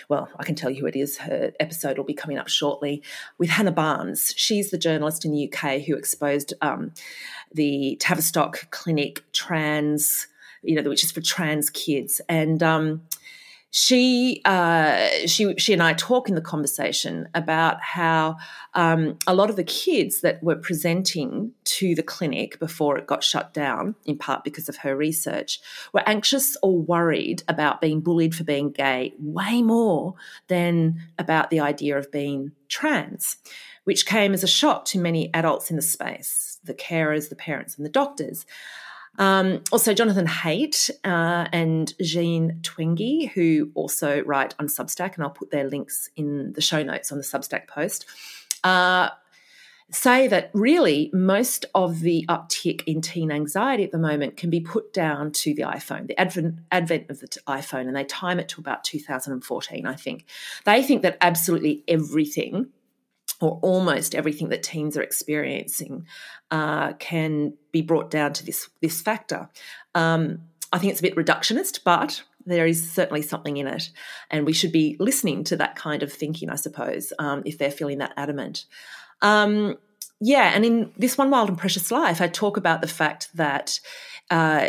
well, 0.09 0.29
I 0.39 0.45
can 0.45 0.55
tell 0.55 0.71
you 0.71 0.81
who 0.81 0.87
it 0.87 0.97
is. 0.97 1.19
Her 1.19 1.53
episode 1.61 1.99
will 1.99 2.05
be 2.05 2.15
coming 2.15 2.39
up 2.39 2.49
shortly 2.49 3.03
with 3.39 3.51
Hannah 3.51 3.73
Barnes. 3.73 4.33
She's 4.37 4.71
the 4.71 4.79
journalist 4.79 5.25
in 5.25 5.33
the 5.33 5.53
UK 5.53 5.83
who 5.83 5.97
exposed 5.97 6.55
um, 6.61 6.93
the 7.53 7.97
Tavistock 8.01 8.71
Clinic 8.71 9.25
trans 9.33 10.29
you 10.63 10.81
know, 10.81 10.89
which 10.89 11.05
is 11.05 11.13
for 11.13 11.21
trans 11.21 11.71
kids. 11.71 12.21
And 12.29 12.63
um, 12.63 13.03
she, 13.75 14.43
uh, 14.45 15.09
she, 15.25 15.55
she 15.57 15.73
and 15.73 15.83
I 15.83 15.95
talk 15.95 16.29
in 16.29 16.35
the 16.35 16.43
conversation 16.43 17.27
about 17.35 17.81
how 17.81 18.37
um, 18.75 19.17
a 19.27 19.35
lot 19.35 19.49
of 19.49 19.57
the 19.57 19.65
kids 19.65 20.21
that 20.21 20.43
were 20.43 20.57
presenting 20.57 21.53
to 21.65 21.95
the 21.95 22.03
clinic 22.03 22.59
before 22.59 22.99
it 22.99 23.07
got 23.07 23.25
shut 23.25 23.55
down, 23.55 23.95
in 24.05 24.19
part 24.19 24.45
because 24.45 24.69
of 24.69 24.77
her 24.77 24.95
research, 24.95 25.59
were 25.95 26.07
anxious 26.07 26.55
or 26.63 26.79
worried 26.79 27.43
about 27.49 27.81
being 27.81 28.03
bullied 28.03 28.35
for 28.35 28.45
being 28.45 28.71
gay 28.71 29.15
way 29.19 29.63
more 29.63 30.17
than 30.49 31.01
about 31.19 31.49
the 31.49 31.61
idea 31.61 31.97
of 31.97 32.13
being 32.13 32.53
trans, 32.69 33.39
which 33.85 34.05
came 34.05 34.35
as 34.35 34.45
a 34.45 34.49
shock 34.49 34.85
to 34.85 34.99
many 34.99 35.33
adults 35.33 35.71
in 35.71 35.77
the 35.77 35.83
space, 35.83 36.59
the 36.63 36.75
carers, 36.75 37.31
the 37.31 37.37
parents, 37.37 37.79
and 37.79 37.87
the 37.87 37.91
doctors. 37.91 38.45
Um, 39.19 39.63
also, 39.71 39.93
Jonathan 39.93 40.27
Haidt 40.27 40.91
uh, 41.05 41.47
and 41.53 41.93
Jean 42.01 42.59
Twenge, 42.63 43.31
who 43.31 43.71
also 43.75 44.23
write 44.23 44.55
on 44.59 44.69
Substack, 44.69 45.15
and 45.15 45.25
I'll 45.25 45.31
put 45.31 45.51
their 45.51 45.69
links 45.69 46.09
in 46.17 46.53
the 46.55 46.63
show 46.63 46.83
notes 46.83 47.13
on 47.13 47.19
the 47.19 47.25
Substack 47.25 47.69
post, 47.69 48.07
uh, 48.65 49.11
say 49.91 50.27
that 50.27 50.51
really 50.55 51.11
most 51.13 51.67
of 51.75 52.01
the 52.01 52.25
uptick 52.29 52.83
in 52.87 53.03
teen 53.03 53.31
anxiety 53.31 53.85
at 53.85 53.93
the 53.93 53.99
moment 53.99 54.39
can 54.39 54.49
be 54.49 54.61
put 54.61 54.93
down 54.95 55.31
to 55.33 55.53
the 55.53 55.63
iPhone, 55.63 56.07
the 56.07 56.19
advent, 56.19 56.61
advent 56.71 57.11
of 57.11 57.21
the 57.21 57.29
iPhone, 57.47 57.87
and 57.87 57.95
they 57.95 58.05
time 58.05 58.41
it 58.41 58.49
to 58.49 58.61
about 58.61 58.85
2014, 58.85 59.87
I 59.87 59.95
think. 59.95 60.25
They 60.65 60.83
think 60.83 61.03
that 61.03 61.19
absolutely 61.21 61.85
everything 61.87 62.69
or 63.43 63.59
almost 63.61 64.15
everything 64.15 64.49
that 64.51 64.63
teens 64.63 64.97
are 64.97 65.03
experiencing 65.03 66.07
uh, 66.53 66.93
can 66.95 67.55
be 67.73 67.83
brought 67.83 68.11
down 68.11 68.33
to 68.33 68.47
this 68.47 68.71
this 68.81 69.03
factor. 69.03 69.51
Um, 69.95 70.43
I 70.73 70.79
think 70.79 70.93
it's 70.93 71.01
a 71.01 71.03
bit 71.03 71.17
reductionist, 71.17 71.81
but 71.85 72.23
there 72.47 72.67
is 72.67 72.91
certainly 72.91 73.23
something 73.23 73.57
in 73.57 73.67
it, 73.67 73.91
and 74.31 74.47
we 74.47 74.53
should 74.53 74.73
be 74.73 74.97
listening 75.01 75.45
to 75.45 75.57
that 75.57 75.77
kind 75.77 76.03
of 76.03 76.13
thinking, 76.13 76.51
I 76.51 76.55
suppose, 76.55 77.13
um, 77.19 77.43
if 77.45 77.59
they're 77.59 77.71
feeling 77.71 77.99
that 77.99 78.15
adamant. 78.17 78.65
Um, 79.21 79.77
yeah, 80.21 80.53
and 80.55 80.65
in 80.65 80.93
this 80.97 81.19
one 81.19 81.31
wild 81.31 81.49
and 81.49 81.59
precious 81.59 81.91
life, 81.91 82.21
I 82.21 82.29
talk 82.29 82.57
about 82.57 82.81
the 82.81 82.89
fact 82.89 83.29
that. 83.35 83.81
Uh, 84.31 84.69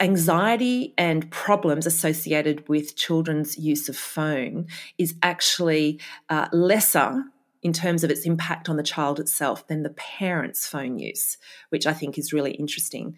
anxiety 0.00 0.94
and 0.96 1.30
problems 1.30 1.84
associated 1.84 2.66
with 2.70 2.96
children's 2.96 3.58
use 3.58 3.86
of 3.86 3.94
phone 3.94 4.66
is 4.96 5.14
actually 5.22 6.00
uh, 6.30 6.48
lesser 6.52 7.22
in 7.62 7.72
terms 7.72 8.04
of 8.04 8.10
its 8.10 8.24
impact 8.24 8.68
on 8.68 8.76
the 8.76 8.82
child 8.82 9.20
itself 9.20 9.66
than 9.68 9.82
the 9.82 9.90
parent's 9.90 10.66
phone 10.66 10.98
use, 10.98 11.36
which 11.68 11.86
I 11.86 11.92
think 11.92 12.18
is 12.18 12.32
really 12.32 12.52
interesting. 12.52 13.16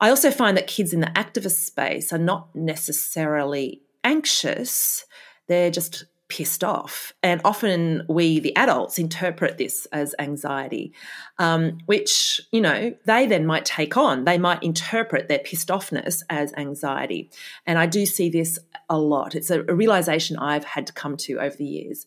I 0.00 0.08
also 0.08 0.30
find 0.30 0.56
that 0.56 0.66
kids 0.66 0.92
in 0.92 1.00
the 1.00 1.06
activist 1.08 1.64
space 1.64 2.12
are 2.12 2.18
not 2.18 2.54
necessarily 2.54 3.82
anxious, 4.04 5.04
they're 5.48 5.70
just 5.70 6.04
pissed 6.32 6.64
off. 6.64 7.12
And 7.22 7.42
often 7.44 8.04
we, 8.08 8.40
the 8.40 8.56
adults, 8.56 8.98
interpret 8.98 9.58
this 9.58 9.86
as 9.92 10.14
anxiety, 10.18 10.94
um, 11.38 11.78
which, 11.84 12.40
you 12.50 12.60
know, 12.62 12.94
they 13.04 13.26
then 13.26 13.44
might 13.44 13.66
take 13.66 13.98
on. 13.98 14.24
They 14.24 14.38
might 14.38 14.62
interpret 14.62 15.28
their 15.28 15.40
pissed 15.40 15.68
offness 15.68 16.22
as 16.30 16.54
anxiety. 16.54 17.30
And 17.66 17.78
I 17.78 17.84
do 17.84 18.06
see 18.06 18.30
this 18.30 18.58
a 18.88 18.96
lot. 18.98 19.34
It's 19.34 19.50
a, 19.50 19.60
a 19.60 19.74
realization 19.74 20.38
I've 20.38 20.64
had 20.64 20.86
to 20.86 20.94
come 20.94 21.18
to 21.18 21.38
over 21.38 21.54
the 21.54 21.66
years. 21.66 22.06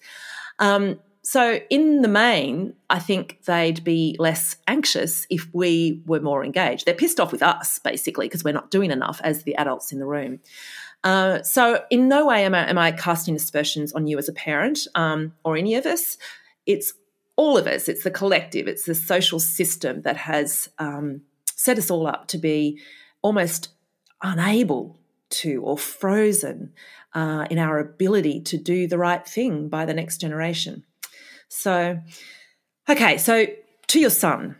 Um, 0.57 0.99
so, 1.27 1.59
in 1.71 2.03
the 2.03 2.07
main, 2.07 2.75
I 2.87 2.99
think 2.99 3.39
they'd 3.45 3.83
be 3.83 4.15
less 4.19 4.57
anxious 4.67 5.25
if 5.31 5.49
we 5.53 6.03
were 6.05 6.19
more 6.19 6.45
engaged. 6.45 6.85
They're 6.85 6.93
pissed 6.93 7.19
off 7.19 7.31
with 7.31 7.41
us, 7.41 7.79
basically, 7.79 8.27
because 8.27 8.43
we're 8.43 8.53
not 8.53 8.69
doing 8.69 8.91
enough 8.91 9.21
as 9.23 9.41
the 9.41 9.55
adults 9.55 9.91
in 9.91 9.97
the 9.97 10.05
room. 10.05 10.39
Uh, 11.03 11.41
so, 11.41 11.83
in 11.89 12.07
no 12.07 12.27
way 12.27 12.45
am 12.45 12.53
I, 12.53 12.69
am 12.69 12.77
I, 12.77 12.91
casting 12.91 13.35
aspersions 13.35 13.91
on 13.93 14.05
you 14.05 14.19
as 14.19 14.29
a 14.29 14.33
parent 14.33 14.87
um, 14.93 15.33
or 15.43 15.57
any 15.57 15.73
of 15.73 15.87
us. 15.87 16.19
It's 16.67 16.93
all 17.37 17.57
of 17.57 17.65
us, 17.65 17.89
it's 17.89 18.03
the 18.03 18.11
collective, 18.11 18.67
it's 18.67 18.85
the 18.85 18.93
social 18.93 19.39
system 19.39 20.03
that 20.03 20.17
has 20.17 20.69
um, 20.77 21.21
set 21.55 21.79
us 21.79 21.89
all 21.89 22.05
up 22.05 22.27
to 22.27 22.37
be 22.37 22.79
almost 23.23 23.69
unable 24.21 24.99
to 25.31 25.59
or 25.63 25.75
frozen 25.75 26.71
uh, 27.15 27.47
in 27.49 27.57
our 27.57 27.79
ability 27.79 28.41
to 28.41 28.57
do 28.57 28.85
the 28.85 28.99
right 28.99 29.27
thing 29.27 29.69
by 29.69 29.85
the 29.85 29.93
next 29.93 30.19
generation. 30.19 30.83
So, 31.47 31.99
okay, 32.89 33.17
so 33.17 33.45
to 33.87 33.99
your 33.99 34.09
son, 34.09 34.55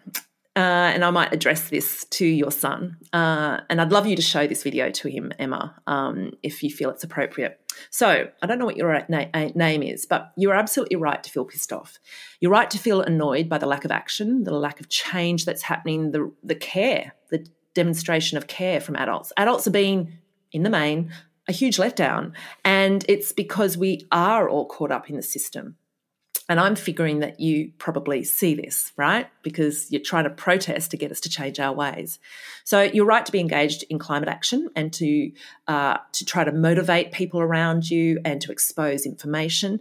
uh, 0.55 0.93
and 0.93 1.03
I 1.03 1.09
might 1.09 1.33
address 1.33 1.69
this 1.69 2.05
to 2.11 2.25
your 2.25 2.51
son, 2.51 2.97
uh, 3.11 3.59
and 3.69 3.81
I'd 3.81 3.91
love 3.91 4.07
you 4.07 4.15
to 4.15 4.21
show 4.21 4.47
this 4.47 4.63
video 4.63 4.89
to 4.89 5.09
him, 5.09 5.33
Emma, 5.37 5.75
um, 5.87 6.31
if 6.43 6.63
you 6.63 6.69
feel 6.69 6.89
it's 6.89 7.03
appropriate. 7.03 7.59
So, 7.89 8.29
I 8.41 8.47
don't 8.47 8.57
know 8.57 8.65
what 8.65 8.77
your 8.77 9.05
na- 9.09 9.49
name 9.53 9.83
is, 9.83 10.05
but 10.05 10.31
you 10.37 10.49
are 10.51 10.55
absolutely 10.55 10.95
right 10.95 11.21
to 11.21 11.29
feel 11.29 11.43
pissed 11.43 11.73
off. 11.73 11.99
You're 12.39 12.51
right 12.51 12.69
to 12.69 12.77
feel 12.77 13.01
annoyed 13.01 13.49
by 13.49 13.57
the 13.57 13.65
lack 13.65 13.83
of 13.83 13.91
action, 13.91 14.45
the 14.45 14.53
lack 14.53 14.79
of 14.79 14.87
change 14.87 15.43
that's 15.43 15.63
happening, 15.63 16.11
the, 16.11 16.31
the 16.41 16.55
care, 16.55 17.15
the 17.31 17.45
demonstration 17.73 18.37
of 18.37 18.47
care 18.47 18.79
from 18.79 18.95
adults. 18.95 19.33
Adults 19.35 19.67
are 19.67 19.71
being, 19.71 20.13
in 20.53 20.63
the 20.63 20.69
main, 20.69 21.11
a 21.47 21.51
huge 21.51 21.77
letdown, 21.77 22.31
and 22.63 23.05
it's 23.09 23.31
because 23.31 23.77
we 23.77 24.07
are 24.11 24.49
all 24.49 24.65
caught 24.65 24.91
up 24.91 25.09
in 25.09 25.17
the 25.17 25.21
system. 25.21 25.75
And 26.47 26.59
I'm 26.59 26.75
figuring 26.75 27.19
that 27.19 27.39
you 27.39 27.71
probably 27.79 28.23
see 28.23 28.53
this, 28.53 28.91
right? 28.97 29.27
Because 29.41 29.91
you're 29.91 30.01
trying 30.01 30.25
to 30.25 30.29
protest 30.29 30.91
to 30.91 30.97
get 30.97 31.11
us 31.11 31.19
to 31.21 31.29
change 31.29 31.59
our 31.59 31.73
ways. 31.73 32.19
So 32.63 32.83
you're 32.83 33.05
right 33.05 33.25
to 33.25 33.31
be 33.31 33.39
engaged 33.39 33.83
in 33.89 33.97
climate 33.97 34.29
action 34.29 34.69
and 34.75 34.93
to 34.93 35.31
uh, 35.67 35.97
to 36.13 36.25
try 36.25 36.43
to 36.43 36.51
motivate 36.51 37.11
people 37.11 37.39
around 37.41 37.89
you 37.89 38.19
and 38.23 38.39
to 38.41 38.51
expose 38.51 39.05
information. 39.05 39.79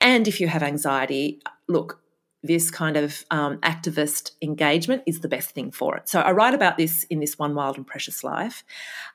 And 0.00 0.28
if 0.28 0.40
you 0.40 0.48
have 0.48 0.62
anxiety, 0.62 1.40
look, 1.68 2.02
this 2.42 2.70
kind 2.70 2.98
of 2.98 3.24
um, 3.30 3.56
activist 3.58 4.32
engagement 4.42 5.02
is 5.06 5.20
the 5.20 5.28
best 5.28 5.52
thing 5.52 5.70
for 5.70 5.96
it. 5.96 6.10
So 6.10 6.20
I 6.20 6.32
write 6.32 6.52
about 6.52 6.76
this 6.76 7.04
in 7.04 7.20
this 7.20 7.38
One 7.38 7.54
Wild 7.54 7.78
and 7.78 7.86
Precious 7.86 8.22
Life. 8.22 8.62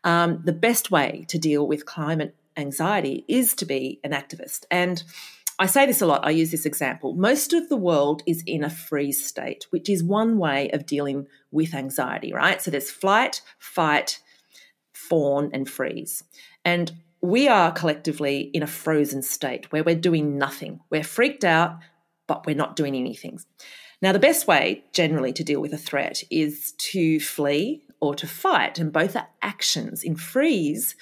Um, 0.04 0.42
the 0.44 0.52
best 0.52 0.90
way 0.90 1.26
to 1.28 1.38
deal 1.38 1.68
with 1.68 1.86
climate 1.86 2.36
anxiety 2.58 3.26
is 3.28 3.54
to 3.56 3.66
be 3.66 4.00
an 4.04 4.12
activist 4.12 4.66
and 4.72 5.04
I 5.62 5.66
say 5.66 5.86
this 5.86 6.02
a 6.02 6.06
lot, 6.06 6.26
I 6.26 6.30
use 6.30 6.52
this 6.52 6.66
example. 6.66 7.14
Most 7.16 7.52
of 7.52 7.68
the 7.68 7.76
world 7.76 8.24
is 8.26 8.42
in 8.48 8.64
a 8.64 8.70
freeze 8.70 9.26
state, 9.26 9.68
which 9.72 9.90
is 9.90 10.02
one 10.02 10.38
way 10.38 10.70
of 10.72 10.86
dealing 10.86 11.28
with 11.52 11.74
anxiety, 11.74 12.32
right? 12.32 12.62
So 12.62 12.72
there's 12.72 12.90
flight, 12.90 13.42
fight, 13.60 14.22
fawn, 14.94 15.50
and 15.54 15.70
freeze. 15.70 16.24
And 16.64 16.94
we 17.22 17.50
are 17.50 17.74
collectively 17.74 18.50
in 18.54 18.64
a 18.64 18.68
frozen 18.68 19.22
state 19.22 19.70
where 19.74 19.84
we're 19.84 19.96
doing 19.96 20.38
nothing. 20.38 20.80
We're 20.90 21.04
freaked 21.04 21.44
out, 21.44 21.80
but 22.26 22.46
we're 22.46 22.56
not 22.56 22.78
doing 22.78 22.96
anything. 22.96 23.40
Now, 24.02 24.14
the 24.14 24.20
best 24.20 24.48
way 24.48 24.86
generally 24.94 25.34
to 25.34 25.44
deal 25.44 25.60
with 25.60 25.74
a 25.74 25.78
threat 25.78 26.24
is 26.32 26.72
to 26.78 27.20
flee 27.20 27.84
or 28.00 28.16
to 28.16 28.28
fight, 28.28 28.80
and 28.80 28.94
both 28.94 29.18
are 29.18 29.28
actions. 29.42 30.04
In 30.04 30.16
freeze, 30.16 30.96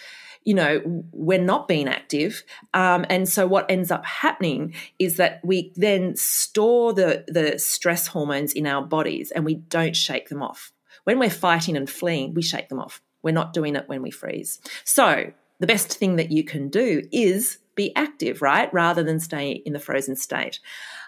you 0.47 0.53
know, 0.53 0.81
we're 1.11 1.43
not 1.43 1.67
being 1.67 1.89
active. 1.89 2.41
Um, 2.73 3.05
and 3.09 3.27
so 3.27 3.45
what 3.45 3.69
ends 3.69 3.91
up 3.91 4.05
happening 4.05 4.73
is 4.97 5.17
that 5.17 5.41
we 5.43 5.73
then 5.75 6.15
store 6.15 6.93
the, 6.93 7.25
the 7.27 7.59
stress 7.59 8.07
hormones 8.07 8.53
in 8.53 8.65
our 8.65 8.81
bodies 8.81 9.29
and 9.31 9.43
we 9.43 9.55
don't 9.55 9.93
shake 9.93 10.29
them 10.29 10.41
off. 10.41 10.71
When 11.03 11.19
we're 11.19 11.29
fighting 11.29 11.75
and 11.75 11.89
fleeing, 11.89 12.33
we 12.33 12.41
shake 12.41 12.69
them 12.69 12.79
off. 12.79 13.01
We're 13.23 13.33
not 13.33 13.51
doing 13.51 13.75
it 13.75 13.89
when 13.89 14.01
we 14.01 14.09
freeze. 14.09 14.61
So 14.85 15.33
the 15.59 15.67
best 15.67 15.93
thing 15.93 16.15
that 16.15 16.31
you 16.31 16.45
can 16.45 16.69
do 16.69 17.01
is 17.11 17.57
be 17.75 17.93
active, 17.97 18.41
right? 18.41 18.73
Rather 18.73 19.03
than 19.03 19.19
stay 19.19 19.51
in 19.51 19.73
the 19.73 19.79
frozen 19.79 20.15
state. 20.15 20.61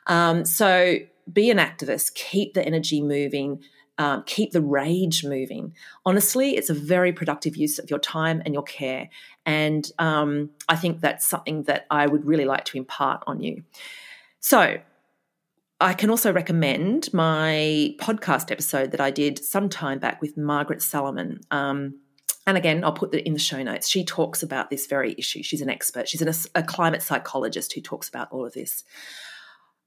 Um, 0.07 0.43
so 0.43 0.97
be 1.31 1.49
an 1.49 1.59
activist, 1.59 2.13
keep 2.13 2.55
the 2.55 2.65
energy 2.65 3.01
moving, 3.01 3.63
um, 3.99 4.23
keep 4.25 4.51
the 4.51 4.61
rage 4.61 5.23
moving. 5.23 5.73
Honestly, 6.05 6.55
it's 6.55 6.69
a 6.69 6.73
very 6.73 7.11
productive 7.11 7.55
use 7.55 7.77
of 7.77 7.89
your 7.89 7.99
time 7.99 8.41
and 8.45 8.53
your 8.53 8.63
care. 8.63 9.09
And 9.45 9.91
um, 9.99 10.49
I 10.69 10.77
think 10.77 11.01
that's 11.01 11.27
something 11.27 11.63
that 11.63 11.85
I 11.91 12.07
would 12.07 12.25
really 12.25 12.45
like 12.45 12.65
to 12.65 12.77
impart 12.77 13.23
on 13.27 13.41
you. 13.41 13.63
So, 14.39 14.77
I 15.81 15.93
can 15.93 16.09
also 16.09 16.33
recommend 16.33 17.13
my 17.13 17.95
podcast 17.99 18.51
episode 18.51 18.91
that 18.91 18.99
I 18.99 19.11
did 19.11 19.43
some 19.43 19.69
time 19.69 19.99
back 19.99 20.21
with 20.21 20.35
Margaret 20.35 20.79
Salamon. 20.79 21.41
Um, 21.51 21.99
and 22.45 22.57
again, 22.57 22.83
I'll 22.83 22.91
put 22.91 23.11
that 23.11 23.25
in 23.25 23.33
the 23.33 23.39
show 23.39 23.63
notes. 23.63 23.87
She 23.87 24.03
talks 24.03 24.43
about 24.43 24.69
this 24.69 24.87
very 24.87 25.15
issue. 25.17 25.41
She's 25.41 25.61
an 25.61 25.69
expert. 25.69 26.09
She's 26.09 26.21
an, 26.21 26.33
a 26.55 26.63
climate 26.63 27.01
psychologist 27.01 27.71
who 27.73 27.79
talks 27.79 28.09
about 28.09 28.29
all 28.31 28.45
of 28.45 28.53
this. 28.53 28.83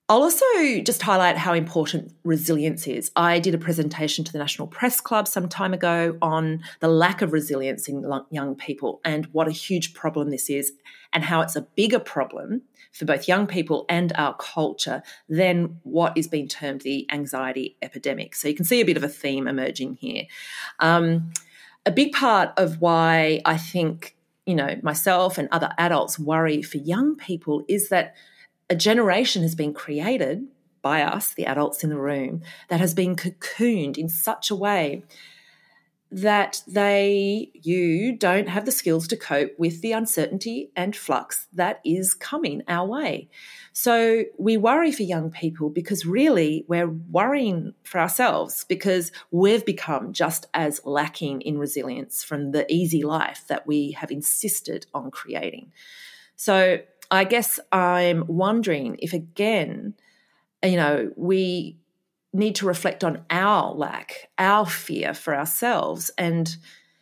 I'll 0.09 0.23
also 0.23 0.81
just 0.85 1.01
highlight 1.01 1.39
how 1.39 1.55
important 1.55 2.13
resilience 2.23 2.87
is. 2.87 3.11
I 3.17 3.39
did 3.39 3.55
a 3.55 3.59
presentation 3.59 4.25
to 4.25 4.33
the 4.33 4.39
National 4.39 4.69
Press 4.69 5.01
Club 5.01 5.27
some 5.27 5.49
time 5.49 5.73
ago 5.73 6.19
on 6.21 6.61
the 6.81 6.89
lack 6.89 7.23
of 7.23 7.33
resilience 7.33 7.89
in 7.89 8.05
young 8.31 8.55
people 8.55 9.01
and 9.05 9.27
what 9.27 9.49
a 9.49 9.53
huge 9.53 9.95
problem 9.95 10.31
this 10.31 10.51
is, 10.51 10.73
and 11.13 11.25
how 11.25 11.41
it's 11.41 11.57
a 11.57 11.63
bigger 11.63 11.99
problem 11.99 12.63
for 12.93 13.07
both 13.07 13.27
young 13.27 13.47
people 13.47 13.87
and 13.89 14.13
our 14.17 14.35
culture 14.37 15.03
than 15.29 15.79
what 15.83 16.17
is 16.17 16.29
being 16.29 16.49
termed 16.49 16.83
the 16.83 17.07
anxiety 17.11 17.77
epidemic. 17.81 18.35
So 18.35 18.49
you 18.49 18.55
can 18.55 18.67
see 18.67 18.81
a 18.81 18.85
bit 18.85 18.99
of 18.99 19.05
a 19.05 19.09
theme 19.09 19.49
emerging 19.49 19.95
here. 19.95 20.25
Um, 20.79 21.33
a 21.87 21.91
big 21.91 22.13
part 22.13 22.51
of 22.59 22.81
why 22.81 23.41
I 23.47 23.57
think, 23.57 24.17
you 24.45 24.55
know, 24.55 24.77
myself 24.83 25.39
and 25.39 25.49
other 25.51 25.73
adults 25.79 26.19
worry 26.19 26.61
for 26.61 26.77
young 26.79 27.17
people 27.17 27.65
is 27.67 27.89
that 27.89 28.15
a 28.73 28.75
generation 28.75 29.43
has 29.43 29.55
been 29.55 29.75
created 29.75 30.47
by 30.81 31.03
us, 31.03 31.35
the 31.35 31.45
adults 31.45 31.85
in 31.85 31.91
the 31.91 31.99
room, 31.99 32.41
that 32.69 32.81
has 32.81 32.95
been 32.95 33.15
cocooned 33.15 33.99
in 33.99 34.09
such 34.09 34.51
a 34.51 34.57
way 34.57 35.05
that 36.11 36.63
they, 36.67 37.51
you, 37.53 38.17
don't 38.17 38.49
have 38.49 38.65
the 38.65 38.73
skills 38.73 39.07
to 39.09 39.17
cope 39.17 39.59
with 39.59 39.83
the 39.83 39.93
uncertainty 39.93 40.71
and 40.75 40.97
flux 40.97 41.49
that 41.53 41.81
is 41.85 42.15
coming 42.15 42.63
our 42.67 42.87
way. 42.87 43.29
So 43.75 44.25
we 44.39 44.57
worry 44.57 44.91
for 44.91 45.03
young 45.03 45.31
people 45.31 45.69
because 45.69 46.07
really 46.07 46.65
we're 46.67 46.89
worrying 46.89 47.75
for 47.85 48.01
ourselves 48.01 48.65
because 48.65 49.13
we've 49.31 49.67
become 49.67 50.15
just 50.15 50.47
as 50.55 50.81
lacking 50.87 51.43
in 51.43 51.59
resilience 51.59 52.25
from 52.25 52.53
the 52.53 52.71
easy 52.73 53.03
life 53.03 53.45
that 53.49 53.67
we 53.67 53.93
have 53.93 54.11
insisted 54.11 54.87
on 54.95 55.11
creating. 55.11 55.73
So 56.37 56.81
I 57.13 57.25
guess 57.25 57.61
I'm 57.71 58.25
wondering 58.27 58.97
if 59.01 59.13
again, 59.13 59.95
you 60.65 60.77
know, 60.77 61.13
we 61.15 61.77
need 62.33 62.55
to 62.57 62.67
reflect 62.67 63.05
on 63.05 63.23
our 63.29 63.75
lack, 63.75 64.31
our 64.39 64.65
fear 64.65 65.13
for 65.13 65.37
ourselves, 65.37 66.11
and 66.17 66.57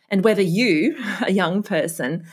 and 0.09 0.25
whether 0.25 0.41
you, 0.41 0.97
a 1.25 1.31
young 1.31 1.63
person, 1.63 2.25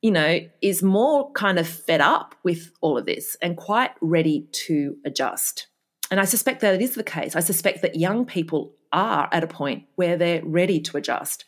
you 0.00 0.12
know, 0.12 0.38
is 0.62 0.82
more 0.82 1.32
kind 1.32 1.58
of 1.58 1.66
fed 1.66 2.00
up 2.00 2.36
with 2.44 2.70
all 2.80 2.96
of 2.96 3.04
this 3.04 3.36
and 3.42 3.56
quite 3.56 3.90
ready 4.00 4.46
to 4.52 4.96
adjust. 5.04 5.66
And 6.12 6.20
I 6.20 6.26
suspect 6.26 6.60
that 6.60 6.74
it 6.74 6.82
is 6.82 6.94
the 6.94 7.02
case. 7.02 7.34
I 7.34 7.40
suspect 7.40 7.82
that 7.82 7.96
young 7.96 8.24
people 8.26 8.74
are 8.92 9.28
at 9.32 9.42
a 9.42 9.48
point 9.48 9.84
where 9.96 10.16
they're 10.16 10.44
ready 10.44 10.78
to 10.82 10.96
adjust. 10.96 11.44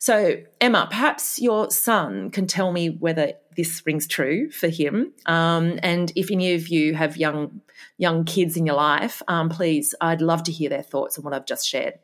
So, 0.00 0.38
Emma, 0.62 0.86
perhaps 0.88 1.38
your 1.38 1.70
son 1.70 2.30
can 2.30 2.46
tell 2.46 2.72
me 2.72 2.88
whether 2.88 3.34
this 3.54 3.82
rings 3.84 4.06
true 4.06 4.50
for 4.50 4.68
him. 4.68 5.12
Um, 5.26 5.78
and 5.82 6.10
if 6.16 6.30
any 6.30 6.54
of 6.54 6.68
you 6.68 6.94
have 6.94 7.18
young 7.18 7.60
young 7.98 8.24
kids 8.24 8.56
in 8.56 8.64
your 8.64 8.76
life, 8.76 9.20
um, 9.28 9.50
please, 9.50 9.94
I'd 10.00 10.22
love 10.22 10.42
to 10.44 10.52
hear 10.52 10.70
their 10.70 10.82
thoughts 10.82 11.18
on 11.18 11.24
what 11.24 11.34
I've 11.34 11.44
just 11.44 11.68
shared. 11.68 11.98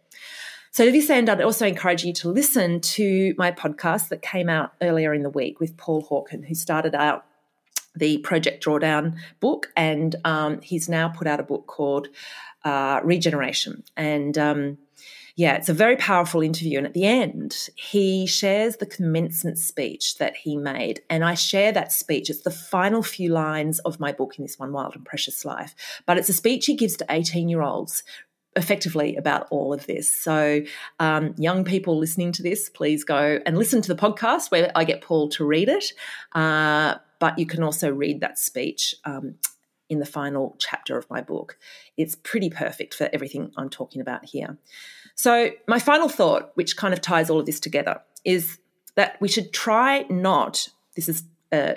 So, 0.72 0.84
to 0.84 0.92
this 0.92 1.08
end, 1.08 1.30
I'd 1.30 1.40
also 1.40 1.66
encourage 1.66 2.04
you 2.04 2.12
to 2.14 2.28
listen 2.28 2.82
to 2.82 3.34
my 3.38 3.50
podcast 3.50 4.10
that 4.10 4.20
came 4.20 4.50
out 4.50 4.74
earlier 4.82 5.14
in 5.14 5.22
the 5.22 5.30
week 5.30 5.58
with 5.58 5.78
Paul 5.78 6.06
Hawken, 6.06 6.46
who 6.46 6.54
started 6.54 6.94
out 6.94 7.24
the 7.94 8.18
Project 8.18 8.62
Drawdown 8.62 9.16
book, 9.40 9.72
and 9.74 10.14
um, 10.26 10.60
he's 10.60 10.86
now 10.86 11.08
put 11.08 11.26
out 11.26 11.40
a 11.40 11.44
book 11.44 11.66
called 11.66 12.08
uh, 12.62 13.00
Regeneration. 13.02 13.84
And 13.96 14.36
um, 14.36 14.76
yeah, 15.36 15.56
it's 15.56 15.68
a 15.68 15.74
very 15.74 15.96
powerful 15.96 16.40
interview. 16.40 16.78
And 16.78 16.86
at 16.86 16.94
the 16.94 17.04
end, 17.04 17.68
he 17.74 18.26
shares 18.26 18.76
the 18.78 18.86
commencement 18.86 19.58
speech 19.58 20.16
that 20.16 20.34
he 20.34 20.56
made. 20.56 21.02
And 21.10 21.22
I 21.22 21.34
share 21.34 21.72
that 21.72 21.92
speech. 21.92 22.30
It's 22.30 22.40
the 22.40 22.50
final 22.50 23.02
few 23.02 23.30
lines 23.30 23.78
of 23.80 24.00
my 24.00 24.12
book 24.12 24.38
in 24.38 24.44
this 24.44 24.58
one 24.58 24.72
wild 24.72 24.96
and 24.96 25.04
precious 25.04 25.44
life. 25.44 25.74
But 26.06 26.16
it's 26.16 26.30
a 26.30 26.32
speech 26.32 26.64
he 26.64 26.74
gives 26.74 26.96
to 26.96 27.06
18 27.10 27.50
year 27.50 27.60
olds 27.60 28.02
effectively 28.56 29.14
about 29.16 29.46
all 29.50 29.74
of 29.74 29.86
this. 29.86 30.10
So, 30.10 30.62
um, 30.98 31.34
young 31.36 31.64
people 31.64 31.98
listening 31.98 32.32
to 32.32 32.42
this, 32.42 32.70
please 32.70 33.04
go 33.04 33.38
and 33.44 33.58
listen 33.58 33.82
to 33.82 33.94
the 33.94 34.00
podcast 34.00 34.50
where 34.50 34.72
I 34.74 34.84
get 34.84 35.02
Paul 35.02 35.28
to 35.30 35.44
read 35.44 35.68
it. 35.68 35.92
Uh, 36.32 36.94
but 37.18 37.38
you 37.38 37.44
can 37.44 37.62
also 37.62 37.92
read 37.92 38.20
that 38.20 38.38
speech 38.38 38.94
um, 39.04 39.34
in 39.90 39.98
the 39.98 40.06
final 40.06 40.56
chapter 40.58 40.96
of 40.96 41.08
my 41.10 41.20
book. 41.20 41.58
It's 41.98 42.14
pretty 42.14 42.48
perfect 42.48 42.94
for 42.94 43.10
everything 43.12 43.52
I'm 43.58 43.68
talking 43.68 44.00
about 44.00 44.24
here. 44.24 44.56
So, 45.16 45.50
my 45.66 45.78
final 45.78 46.08
thought, 46.08 46.52
which 46.54 46.76
kind 46.76 46.92
of 46.92 47.00
ties 47.00 47.30
all 47.30 47.40
of 47.40 47.46
this 47.46 47.58
together, 47.58 48.00
is 48.24 48.58
that 48.96 49.20
we 49.20 49.28
should 49.28 49.52
try 49.52 50.04
not, 50.10 50.68
this 50.94 51.08
is 51.08 51.24
uh, 51.52 51.74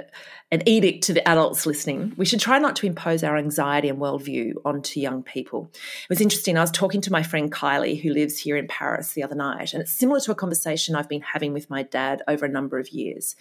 an 0.51 0.67
edict 0.67 1.03
to 1.03 1.13
the 1.13 1.25
adults 1.27 1.65
listening, 1.65 2.13
we 2.17 2.25
should 2.25 2.41
try 2.41 2.59
not 2.59 2.75
to 2.77 2.85
impose 2.85 3.23
our 3.23 3.37
anxiety 3.37 3.87
and 3.87 3.99
worldview 3.99 4.53
onto 4.65 4.99
young 4.99 5.23
people. 5.23 5.69
It 5.73 6.09
was 6.09 6.19
interesting. 6.19 6.57
I 6.57 6.61
was 6.61 6.71
talking 6.71 7.01
to 7.01 7.11
my 7.11 7.23
friend 7.23 7.51
Kylie, 7.51 8.01
who 8.01 8.11
lives 8.11 8.37
here 8.39 8.57
in 8.57 8.67
Paris, 8.67 9.13
the 9.13 9.23
other 9.23 9.35
night, 9.35 9.73
and 9.73 9.81
it's 9.81 9.91
similar 9.91 10.19
to 10.21 10.31
a 10.31 10.35
conversation 10.35 10.95
I've 10.95 11.09
been 11.09 11.21
having 11.21 11.53
with 11.53 11.69
my 11.69 11.83
dad 11.83 12.23
over 12.27 12.45
a 12.45 12.49
number 12.49 12.77
of 12.77 12.89
years, 12.89 13.37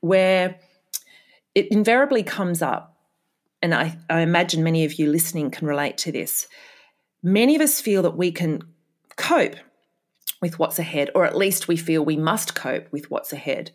where 0.00 0.58
it 1.54 1.68
invariably 1.70 2.24
comes 2.24 2.60
up, 2.60 2.96
and 3.62 3.72
I, 3.72 3.98
I 4.10 4.20
imagine 4.20 4.64
many 4.64 4.84
of 4.84 4.94
you 4.94 5.10
listening 5.10 5.50
can 5.50 5.68
relate 5.68 5.98
to 5.98 6.12
this. 6.12 6.48
Many 7.22 7.56
of 7.56 7.62
us 7.62 7.80
feel 7.80 8.02
that 8.02 8.16
we 8.16 8.30
can 8.30 8.62
cope 9.16 9.56
with 10.40 10.58
what's 10.58 10.78
ahead, 10.78 11.10
or 11.14 11.24
at 11.24 11.36
least 11.36 11.68
we 11.68 11.76
feel 11.76 12.04
we 12.04 12.16
must 12.16 12.54
cope 12.54 12.90
with 12.92 13.10
what's 13.10 13.32
ahead. 13.32 13.70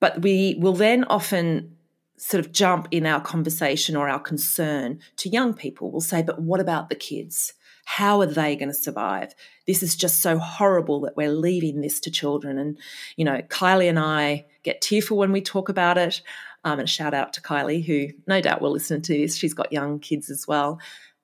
But 0.00 0.22
we 0.22 0.56
will 0.58 0.74
then 0.74 1.04
often 1.04 1.76
sort 2.16 2.44
of 2.44 2.52
jump 2.52 2.88
in 2.90 3.06
our 3.06 3.20
conversation 3.20 3.96
or 3.96 4.08
our 4.08 4.20
concern 4.20 5.00
to 5.16 5.28
young 5.28 5.54
people. 5.54 5.90
We'll 5.90 6.00
say, 6.00 6.22
but 6.22 6.40
what 6.40 6.60
about 6.60 6.88
the 6.88 6.94
kids? 6.94 7.54
How 7.84 8.20
are 8.20 8.26
they 8.26 8.54
going 8.54 8.68
to 8.68 8.74
survive? 8.74 9.34
This 9.66 9.82
is 9.82 9.96
just 9.96 10.20
so 10.20 10.38
horrible 10.38 11.00
that 11.00 11.16
we're 11.16 11.32
leaving 11.32 11.80
this 11.80 12.00
to 12.00 12.10
children. 12.10 12.58
And, 12.58 12.78
you 13.16 13.24
know, 13.24 13.40
Kylie 13.48 13.88
and 13.88 13.98
I 13.98 14.46
get 14.62 14.80
tearful 14.80 15.16
when 15.16 15.32
we 15.32 15.40
talk 15.40 15.68
about 15.68 15.96
it. 15.96 16.20
Um, 16.64 16.80
and 16.80 16.88
shout 16.88 17.14
out 17.14 17.32
to 17.34 17.40
Kylie, 17.40 17.84
who 17.84 18.08
no 18.26 18.40
doubt 18.40 18.60
will 18.60 18.72
listen 18.72 19.00
to 19.02 19.12
this. 19.12 19.36
She's 19.36 19.54
got 19.54 19.72
young 19.72 20.00
kids 20.00 20.28
as 20.28 20.46
well. 20.46 20.80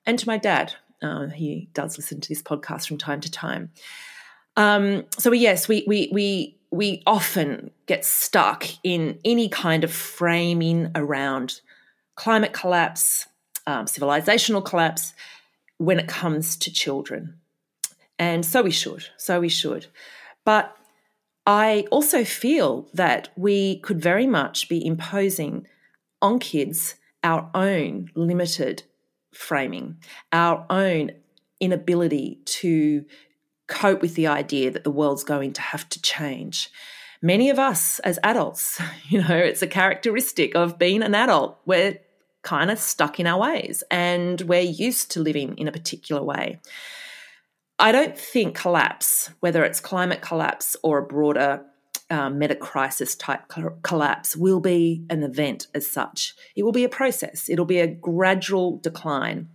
And 0.07 0.19
to 0.19 0.29
my 0.29 0.39
dad, 0.39 0.75
uh, 1.05 1.29
he 1.29 1.69
does 1.75 1.97
listen 1.97 2.21
to 2.21 2.29
this 2.29 2.43
podcast 2.43 2.89
from 2.89 2.99
time 2.99 3.21
to 3.21 3.31
time. 3.31 3.71
Um, 4.57 5.05
so 5.19 5.33
yes, 5.33 5.69
we 5.69 5.85
we 5.87 6.09
we 6.13 6.57
we 6.71 7.03
often 7.07 7.71
get 7.87 8.05
stuck 8.05 8.67
in 8.83 9.19
any 9.25 9.49
kind 9.49 9.85
of 9.85 9.93
framing 9.93 10.91
around 10.95 11.61
climate 12.17 12.53
collapse, 12.53 13.27
um, 13.67 13.87
civilizational 13.87 14.65
collapse 14.65 15.13
when 15.79 15.99
it 15.99 16.09
comes 16.09 16.57
to 16.57 16.73
children. 16.73 17.35
And 18.19 18.47
so 18.47 18.63
we 18.63 18.71
should, 18.71 19.05
so 19.17 19.41
we 19.41 19.49
should. 19.49 19.87
But 20.45 20.77
I 21.47 21.87
also 21.91 22.25
feel 22.25 22.89
that 22.95 23.29
we 23.37 23.81
could 23.81 24.01
very 24.01 24.27
much 24.27 24.69
be 24.69 24.85
imposing 24.85 25.67
on 26.23 26.39
kids 26.39 26.95
our 27.23 27.51
own 27.55 28.11
limited 28.15 28.85
framing, 29.35 29.99
our 30.33 30.67
own 30.71 31.13
inability 31.61 32.41
to 32.45 33.05
cope 33.67 34.03
with 34.03 34.15
the 34.15 34.27
idea 34.27 34.71
that 34.71 34.85
the 34.85 34.91
world's 34.91 35.25
going 35.25 35.53
to 35.55 35.61
have 35.61 35.89
to 35.89 36.03
change. 36.03 36.71
Many 37.23 37.49
of 37.51 37.59
us 37.59 37.99
as 38.01 38.19
adults, 38.23 38.81
you 39.09 39.23
know, 39.23 39.37
it's 39.37 39.63
a 39.63 39.67
characteristic 39.67 40.55
of 40.55 40.79
being 40.79 41.03
an 41.03 41.15
adult. 41.15 41.59
We're 41.65 41.99
kind 42.43 42.71
of 42.71 42.79
stuck 42.79 43.19
in 43.19 43.27
our 43.27 43.41
ways 43.41 43.83
and 43.91 44.41
we're 44.43 44.61
used 44.61 45.11
to 45.13 45.21
living 45.21 45.57
in 45.57 45.67
a 45.67 45.73
particular 45.73 46.23
way. 46.23 46.61
I 47.79 47.91
don't 47.91 48.17
think 48.17 48.55
collapse, 48.55 49.31
whether 49.41 49.65
it's 49.65 49.81
climate 49.81 50.21
collapse 50.21 50.77
or 50.83 50.99
a 50.99 51.07
broader 51.07 51.65
um, 52.15 52.39
meta 52.39 52.55
crisis 52.55 53.17
type 53.17 53.53
collapse, 53.83 54.37
will 54.37 54.61
be 54.61 55.05
an 55.11 55.25
event 55.25 55.67
as 55.75 55.91
such. 55.91 56.35
It 56.55 56.63
will 56.63 56.73
be 56.73 56.85
a 56.85 56.89
process, 56.89 57.49
it'll 57.51 57.65
be 57.65 57.81
a 57.81 57.89
gradual 57.89 58.79
decline. 58.79 59.49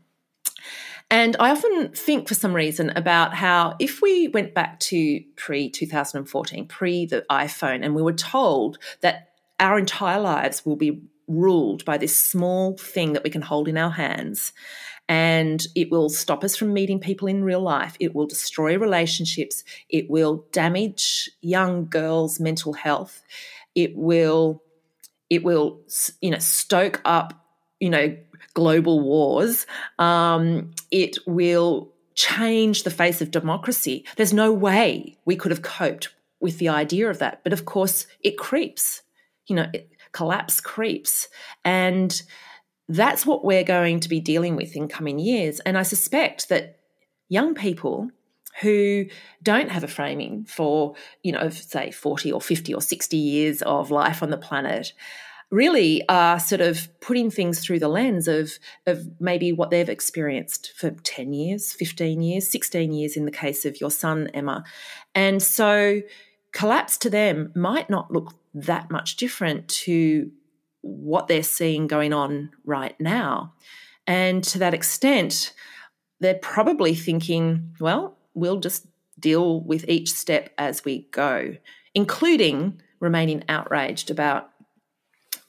And 1.10 1.36
I 1.39 1.50
often 1.50 1.92
think 1.94 2.28
for 2.28 2.36
some 2.36 2.54
reason 2.54 2.92
about 2.96 3.34
how 3.34 3.75
if 3.80 4.01
we 4.01 4.28
went 4.28 4.54
back 4.54 4.80
to 4.82 5.22
pre 5.38 5.70
2014, 5.70 6.68
pre 6.68 7.06
the 7.06 7.25
iPhone, 7.32 7.84
and 7.84 7.96
we 7.96 8.04
were 8.04 8.13
told 8.13 8.78
that 9.01 9.30
our 9.60 9.80
entire 9.80 10.20
lives 10.20 10.66
will 10.66 10.75
be 10.75 11.01
ruled 11.28 11.86
by 11.86 11.98
this 11.98 12.16
small 12.16 12.78
thing 12.78 13.13
that 13.13 13.24
we 13.24 13.30
can 13.30 13.42
hold 13.42 13.68
in 13.68 13.78
our 13.78 13.92
hands. 13.92 14.51
And 15.09 15.65
it 15.75 15.91
will 15.91 16.07
stop 16.07 16.43
us 16.45 16.55
from 16.55 16.72
meeting 16.72 17.00
people 17.00 17.27
in 17.27 17.43
real 17.43 17.61
life. 17.61 17.98
It 18.00 18.15
will 18.15 18.27
destroy 18.27 18.77
relationships. 18.77 19.65
It 19.89 20.09
will 20.09 20.45
damage 20.53 21.29
young 21.41 21.87
girls' 21.87 22.39
mental 22.39 22.72
health. 22.72 23.24
It 23.75 23.98
will, 23.98 24.63
it 25.29 25.43
will, 25.43 25.81
you 26.22 26.31
know, 26.31 26.39
stoke 26.39 27.01
up, 27.03 27.33
you 27.81 27.89
know, 27.89 28.15
global 28.53 29.00
wars, 29.00 29.65
um, 29.98 30.72
it 30.91 31.17
will 31.25 31.91
change 32.15 32.83
the 32.83 32.91
face 32.91 33.22
of 33.22 33.31
democracy. 33.31 34.05
There's 34.17 34.33
no 34.33 34.51
way 34.51 35.17
we 35.25 35.35
could 35.35 35.51
have 35.51 35.61
coped 35.61 36.09
with 36.39 36.57
the 36.57 36.69
idea 36.69 37.09
of 37.09 37.19
that. 37.19 37.41
But 37.43 37.53
of 37.53 37.65
course, 37.65 38.07
it 38.22 38.37
creeps. 38.37 39.01
You 39.48 39.55
know, 39.55 39.67
it, 39.74 39.89
collapse 40.11 40.59
creeps. 40.59 41.27
And 41.63 42.22
that's 42.90 43.25
what 43.25 43.46
we're 43.46 43.64
going 43.64 44.00
to 44.02 44.10
be 44.10 44.20
dealing 44.20 44.56
with 44.56 44.75
in 44.75 44.88
coming 44.88 45.20
years. 45.20 45.60
And 45.62 45.78
I 45.78 45.84
suspect 45.84 46.50
that 46.50 46.80
young 47.30 47.54
people 47.54 48.10
who 48.62 49.06
don't 49.44 49.70
have 49.70 49.84
a 49.84 49.88
framing 49.88 50.44
for, 50.46 50.96
you 51.24 51.32
know, 51.32 51.50
say 51.50 51.92
40 51.92 52.32
or 52.32 52.42
50 52.42 52.74
or 52.74 52.82
60 52.82 53.16
years 53.16 53.62
of 53.62 53.92
life 53.92 54.24
on 54.24 54.32
the 54.32 54.38
planet 54.38 54.94
really 55.52 56.04
are 56.10 56.40
sort 56.40 56.62
of 56.62 56.88
putting 57.00 57.32
things 57.32 57.60
through 57.60 57.80
the 57.80 57.88
lens 57.88 58.28
of 58.28 58.60
of 58.86 59.08
maybe 59.20 59.52
what 59.52 59.72
they've 59.72 59.90
experienced 59.90 60.72
for 60.75 60.92
10 60.92 61.34
years, 61.34 61.74
15 61.74 62.22
years, 62.22 62.50
16 62.50 62.92
years 62.92 63.16
in 63.16 63.25
the 63.25 63.32
case 63.32 63.66
of 63.66 63.80
your 63.80 63.90
son 63.92 64.30
Emma. 64.34 64.64
And 65.16 65.42
so 65.42 66.02
collapse 66.52 66.98
to 66.98 67.10
them 67.10 67.52
might 67.56 67.90
not 67.90 68.12
look 68.12 68.34
that 68.54 68.90
much 68.92 69.16
different 69.16 69.68
to 69.68 70.32
what 70.81 71.27
they're 71.27 71.44
seeing 71.44 71.87
going 71.87 72.13
on 72.13 72.51
right 72.65 73.00
now. 73.00 73.53
And 74.07 74.44
to 74.46 74.59
that 74.59 74.74
extent, 74.74 75.53
they're 76.20 76.35
probably 76.35 76.96
thinking, 76.96 77.75
well, 77.79 78.18
we'll 78.33 78.59
just 78.59 78.87
deal 79.20 79.61
with 79.61 79.87
each 79.87 80.11
step 80.11 80.51
as 80.57 80.85
we 80.85 81.07
go, 81.11 81.55
including 81.94 82.81
remaining 83.00 83.44
outraged 83.50 84.09
about 84.09 84.50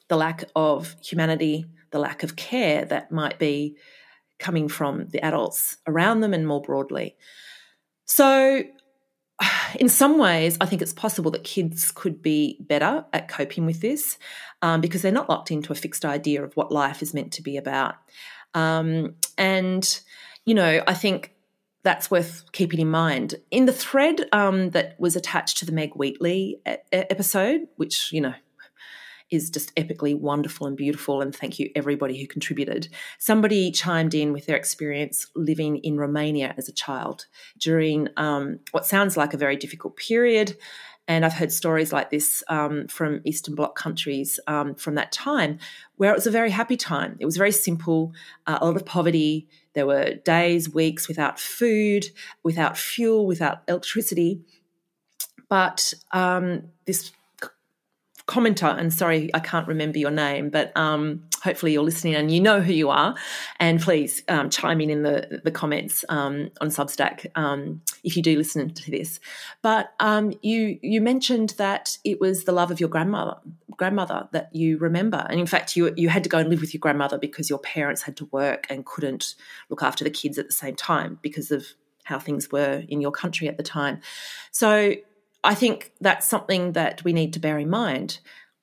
the 0.08 0.16
lack 0.16 0.44
of 0.56 0.96
humanity, 1.02 1.66
the 1.90 1.98
lack 1.98 2.22
of 2.22 2.36
care 2.36 2.84
that 2.84 3.12
might 3.12 3.38
be 3.38 3.76
coming 4.38 4.68
from 4.68 5.06
the 5.08 5.24
adults 5.24 5.76
around 5.86 6.20
them 6.20 6.34
and 6.34 6.46
more 6.46 6.62
broadly. 6.62 7.16
So, 8.06 8.64
in 9.78 9.88
some 9.88 10.18
ways, 10.18 10.56
I 10.60 10.66
think 10.66 10.82
it's 10.82 10.92
possible 10.92 11.30
that 11.32 11.44
kids 11.44 11.92
could 11.92 12.22
be 12.22 12.56
better 12.60 13.04
at 13.12 13.28
coping 13.28 13.66
with 13.66 13.80
this 13.80 14.18
um, 14.62 14.80
because 14.80 15.02
they're 15.02 15.12
not 15.12 15.28
locked 15.28 15.50
into 15.50 15.72
a 15.72 15.76
fixed 15.76 16.04
idea 16.04 16.42
of 16.42 16.56
what 16.56 16.72
life 16.72 17.02
is 17.02 17.14
meant 17.14 17.32
to 17.34 17.42
be 17.42 17.56
about. 17.56 17.94
Um, 18.54 19.14
and, 19.38 20.00
you 20.44 20.54
know, 20.54 20.82
I 20.86 20.94
think 20.94 21.34
that's 21.82 22.10
worth 22.10 22.44
keeping 22.52 22.80
in 22.80 22.90
mind. 22.90 23.36
In 23.50 23.64
the 23.64 23.72
thread 23.72 24.28
um, 24.32 24.70
that 24.70 24.98
was 25.00 25.16
attached 25.16 25.58
to 25.58 25.66
the 25.66 25.72
Meg 25.72 25.94
Wheatley 25.94 26.60
episode, 26.92 27.68
which, 27.76 28.12
you 28.12 28.20
know, 28.20 28.34
is 29.30 29.50
just 29.50 29.74
epically 29.76 30.18
wonderful 30.18 30.66
and 30.66 30.76
beautiful. 30.76 31.20
And 31.20 31.34
thank 31.34 31.58
you, 31.58 31.70
everybody 31.74 32.20
who 32.20 32.26
contributed. 32.26 32.88
Somebody 33.18 33.70
chimed 33.70 34.14
in 34.14 34.32
with 34.32 34.46
their 34.46 34.56
experience 34.56 35.26
living 35.34 35.76
in 35.78 35.96
Romania 35.96 36.54
as 36.56 36.68
a 36.68 36.72
child 36.72 37.26
during 37.58 38.08
um, 38.16 38.60
what 38.72 38.86
sounds 38.86 39.16
like 39.16 39.34
a 39.34 39.38
very 39.38 39.56
difficult 39.56 39.96
period. 39.96 40.56
And 41.08 41.24
I've 41.24 41.34
heard 41.34 41.50
stories 41.50 41.92
like 41.92 42.10
this 42.10 42.44
um, 42.48 42.86
from 42.86 43.20
Eastern 43.24 43.56
Bloc 43.56 43.76
countries 43.76 44.38
um, 44.46 44.76
from 44.76 44.94
that 44.94 45.10
time, 45.10 45.58
where 45.96 46.12
it 46.12 46.14
was 46.14 46.28
a 46.28 46.30
very 46.30 46.50
happy 46.50 46.76
time. 46.76 47.16
It 47.18 47.24
was 47.24 47.36
very 47.36 47.50
simple, 47.50 48.12
uh, 48.46 48.58
a 48.60 48.66
lot 48.66 48.76
of 48.76 48.86
poverty. 48.86 49.48
There 49.74 49.86
were 49.86 50.14
days, 50.14 50.72
weeks 50.72 51.08
without 51.08 51.40
food, 51.40 52.06
without 52.44 52.78
fuel, 52.78 53.26
without 53.26 53.62
electricity. 53.66 54.42
But 55.48 55.92
um, 56.12 56.68
this 56.86 57.10
commenter, 58.30 58.78
and 58.78 58.94
sorry, 58.94 59.28
I 59.34 59.40
can't 59.40 59.66
remember 59.66 59.98
your 59.98 60.12
name, 60.12 60.50
but 60.50 60.74
um, 60.76 61.24
hopefully 61.42 61.72
you're 61.72 61.82
listening 61.82 62.14
and 62.14 62.30
you 62.30 62.40
know 62.40 62.60
who 62.60 62.72
you 62.72 62.88
are. 62.88 63.16
And 63.58 63.80
please 63.80 64.22
um, 64.28 64.50
chime 64.50 64.80
in 64.80 64.88
in 64.88 65.02
the, 65.02 65.40
the 65.42 65.50
comments 65.50 66.04
um, 66.08 66.50
on 66.60 66.68
Substack 66.68 67.26
um, 67.34 67.82
if 68.04 68.16
you 68.16 68.22
do 68.22 68.36
listen 68.36 68.72
to 68.72 68.90
this. 68.90 69.18
But 69.62 69.92
um, 69.98 70.32
you 70.42 70.78
you 70.80 71.00
mentioned 71.00 71.54
that 71.58 71.98
it 72.04 72.20
was 72.20 72.44
the 72.44 72.52
love 72.52 72.70
of 72.70 72.78
your 72.78 72.88
grandmother 72.88 73.36
grandmother 73.76 74.28
that 74.32 74.54
you 74.54 74.78
remember, 74.78 75.26
and 75.28 75.40
in 75.40 75.46
fact, 75.46 75.74
you 75.74 75.92
you 75.96 76.08
had 76.08 76.22
to 76.22 76.30
go 76.30 76.38
and 76.38 76.48
live 76.48 76.60
with 76.60 76.72
your 76.72 76.80
grandmother 76.80 77.18
because 77.18 77.50
your 77.50 77.58
parents 77.58 78.02
had 78.02 78.16
to 78.18 78.26
work 78.26 78.66
and 78.70 78.86
couldn't 78.86 79.34
look 79.70 79.82
after 79.82 80.04
the 80.04 80.10
kids 80.10 80.38
at 80.38 80.46
the 80.46 80.52
same 80.52 80.76
time 80.76 81.18
because 81.20 81.50
of 81.50 81.66
how 82.04 82.18
things 82.18 82.50
were 82.50 82.84
in 82.88 83.00
your 83.00 83.12
country 83.12 83.48
at 83.48 83.56
the 83.56 83.62
time. 83.62 84.00
So 84.52 84.94
I 85.42 85.54
think 85.54 85.92
that's 86.00 86.28
something 86.28 86.72
that 86.72 87.02
we 87.04 87.12
need 87.12 87.32
to 87.34 87.40
bear 87.40 87.58
in 87.58 87.70
mind. 87.70 88.20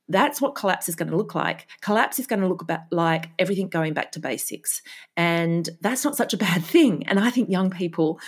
that's 0.10 0.40
what 0.40 0.56
collapse 0.56 0.88
is 0.88 0.96
going 0.96 1.10
to 1.10 1.18
look 1.18 1.36
like. 1.36 1.68
Collapse 1.82 2.18
is 2.18 2.28
going 2.28 2.40
to 2.40 2.48
look 2.48 2.66
like 2.92 3.30
everything 3.38 3.68
going 3.68 3.94
back 3.94 4.13
to 4.13 4.22
basics. 4.22 4.82
And 5.18 5.68
that's 5.82 6.06
not 6.06 6.16
such 6.16 6.34
a 6.34 6.38
bad 6.48 6.63
thing. 6.63 7.06
And 7.08 7.20
I 7.20 7.30
think 7.30 7.50
young 7.50 7.70
people 7.70 8.20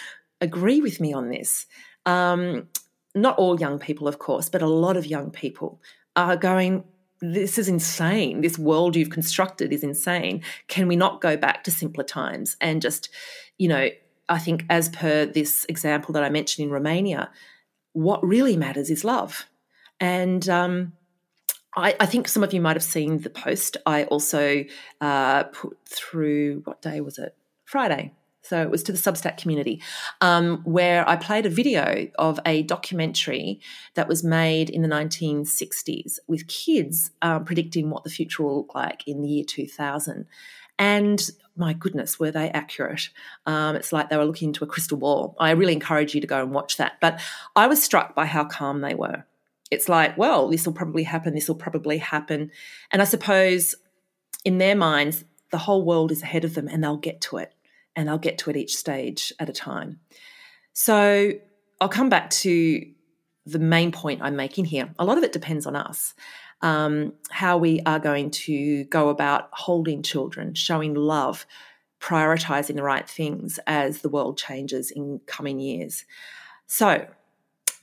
agree 0.42 0.82
with 0.82 1.00
me 1.00 1.14
on 1.14 1.30
this. 1.30 1.66
Um, 2.06 2.68
not 3.16 3.38
all 3.38 3.60
young 3.60 3.80
people, 3.80 4.08
of 4.08 4.20
course, 4.20 4.50
but 4.50 4.62
a 4.62 4.68
lot 4.68 4.98
of 4.98 5.06
young 5.06 5.32
people 5.32 5.82
are 6.16 6.36
going, 6.36 6.84
This 7.22 7.58
is 7.58 7.68
insane. 7.68 8.42
This 8.42 8.60
world 8.60 8.96
you've 8.96 9.10
constructed 9.10 9.74
is 9.74 9.84
insane. 9.84 10.42
Can 10.68 10.88
we 10.88 10.96
not 10.96 11.22
go 11.22 11.38
back 11.38 11.64
to 11.64 11.72
simpler 11.72 12.04
times 12.04 12.58
and 12.60 12.82
just, 12.82 13.10
you 13.58 13.68
know, 13.68 13.90
I 14.28 14.38
think 14.38 14.66
as 14.70 14.90
per 14.90 15.26
this 15.26 15.66
example 15.70 16.14
that 16.14 16.24
I 16.24 16.30
mentioned 16.30 16.66
in 16.68 16.72
Romania, 16.72 17.32
what 17.94 18.26
really 18.26 18.56
matters 18.56 18.90
is 18.90 19.04
love. 19.04 19.46
And 20.00 20.48
um, 20.48 20.94
I, 21.76 21.96
I, 22.00 22.06
think 22.06 22.28
some 22.28 22.44
of 22.44 22.54
you 22.54 22.62
might 22.62 22.76
have 22.76 22.84
seen 22.84 23.20
the 23.20 23.30
post. 23.30 23.78
I 23.86 24.06
also 24.06 24.64
uh, 25.02 25.44
put 25.44 25.78
through, 25.86 26.62
what 26.64 26.82
day 26.82 27.02
was 27.02 27.18
it? 27.18 27.36
Friday. 27.66 28.14
So 28.42 28.62
it 28.62 28.72
was 28.72 28.82
to 28.84 28.92
the 28.92 28.98
Substack 28.98 29.38
community, 29.38 29.82
um, 30.22 30.62
where 30.64 31.08
I 31.08 31.18
played 31.18 31.46
a 31.46 31.50
video 31.50 32.08
of 32.18 32.40
a 32.46 32.64
documentary 32.64 33.60
that 33.94 34.08
was 34.08 34.24
made 34.24 34.70
in 34.70 34.82
the 34.82 34.88
1960s 34.88 36.20
with 36.28 36.48
kids 36.48 37.12
um, 37.22 37.46
predicting 37.46 37.90
what 37.90 38.04
the 38.04 38.10
future 38.10 38.44
will 38.44 38.58
look 38.58 38.74
like 38.74 39.08
in 39.08 39.22
the 39.22 39.28
year 39.28 39.44
2000. 39.48 40.26
And 40.80 41.30
my 41.60 41.74
goodness, 41.74 42.20
were 42.20 42.32
they 42.32 42.50
accurate? 42.50 43.10
Um, 43.46 43.76
it's 43.76 43.92
like 43.92 44.10
they 44.10 44.18
were 44.18 44.26
looking 44.26 44.50
into 44.50 44.64
a 44.64 44.68
crystal 44.68 44.98
ball. 44.98 45.36
I 45.40 45.52
really 45.52 45.74
encourage 45.74 46.16
you 46.16 46.22
to 46.22 46.28
go 46.28 46.42
and 46.42 46.52
watch 46.52 46.78
that. 46.78 46.94
But 47.02 47.20
I 47.56 47.68
was 47.68 47.84
struck 47.84 48.16
by 48.16 48.26
how 48.26 48.46
calm 48.46 48.82
they 48.82 48.96
were. 48.96 49.26
It's 49.70 49.90
like, 49.90 50.18
well, 50.18 50.48
this 50.50 50.66
will 50.66 50.74
probably 50.74 51.04
happen, 51.04 51.36
this 51.36 51.48
will 51.48 51.56
probably 51.56 52.00
happen. 52.00 52.52
And 52.92 53.02
I 53.02 53.06
suppose 53.06 53.76
in 54.44 54.58
their 54.58 54.76
minds, 54.76 55.24
the 55.52 55.58
whole 55.58 55.84
world 55.84 56.12
is 56.12 56.24
ahead 56.24 56.46
of 56.46 56.56
them 56.56 56.68
and 56.68 56.84
they'll 56.84 56.98
get 56.98 57.22
to 57.22 57.38
it. 57.38 57.54
And 57.96 58.08
they'll 58.08 58.18
get 58.18 58.38
to 58.40 58.50
it 58.50 58.56
each 58.56 58.76
stage 58.76 59.34
at 59.40 59.50
a 59.50 59.54
time. 59.54 60.00
So 60.74 61.34
I'll 61.82 61.90
come 61.90 62.10
back 62.10 62.30
to 62.30 62.86
the 63.46 63.60
main 63.60 63.92
point 63.92 64.22
I'm 64.22 64.36
making 64.36 64.66
here. 64.66 64.94
A 64.98 65.06
lot 65.06 65.18
of 65.18 65.24
it 65.24 65.34
depends 65.34 65.66
on 65.66 65.76
us 65.76 66.14
um, 66.62 67.14
how 67.30 67.58
we 67.58 67.82
are 67.86 68.00
going 68.00 68.32
to 68.32 68.84
go 68.86 69.10
about 69.10 69.50
holding 69.52 70.04
children, 70.04 70.54
showing 70.54 70.94
love, 70.94 71.46
prioritizing 72.00 72.76
the 72.76 72.84
right 72.84 73.08
things 73.08 73.60
as 73.68 74.02
the 74.02 74.10
world 74.10 74.38
changes 74.38 74.92
in 74.92 75.22
coming 75.26 75.60
years. 75.60 76.06
So, 76.68 77.08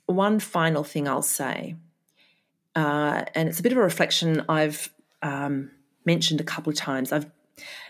one 0.06 0.38
final 0.38 0.84
thing 0.84 1.08
I'll 1.08 1.22
say, 1.22 1.76
uh, 2.74 3.24
and 3.34 3.48
it's 3.48 3.58
a 3.58 3.62
bit 3.62 3.72
of 3.72 3.78
a 3.78 3.82
reflection 3.82 4.44
I've 4.48 4.92
um, 5.22 5.70
mentioned 6.04 6.40
a 6.40 6.44
couple 6.44 6.70
of 6.70 6.76
times. 6.76 7.12
I've, 7.12 7.26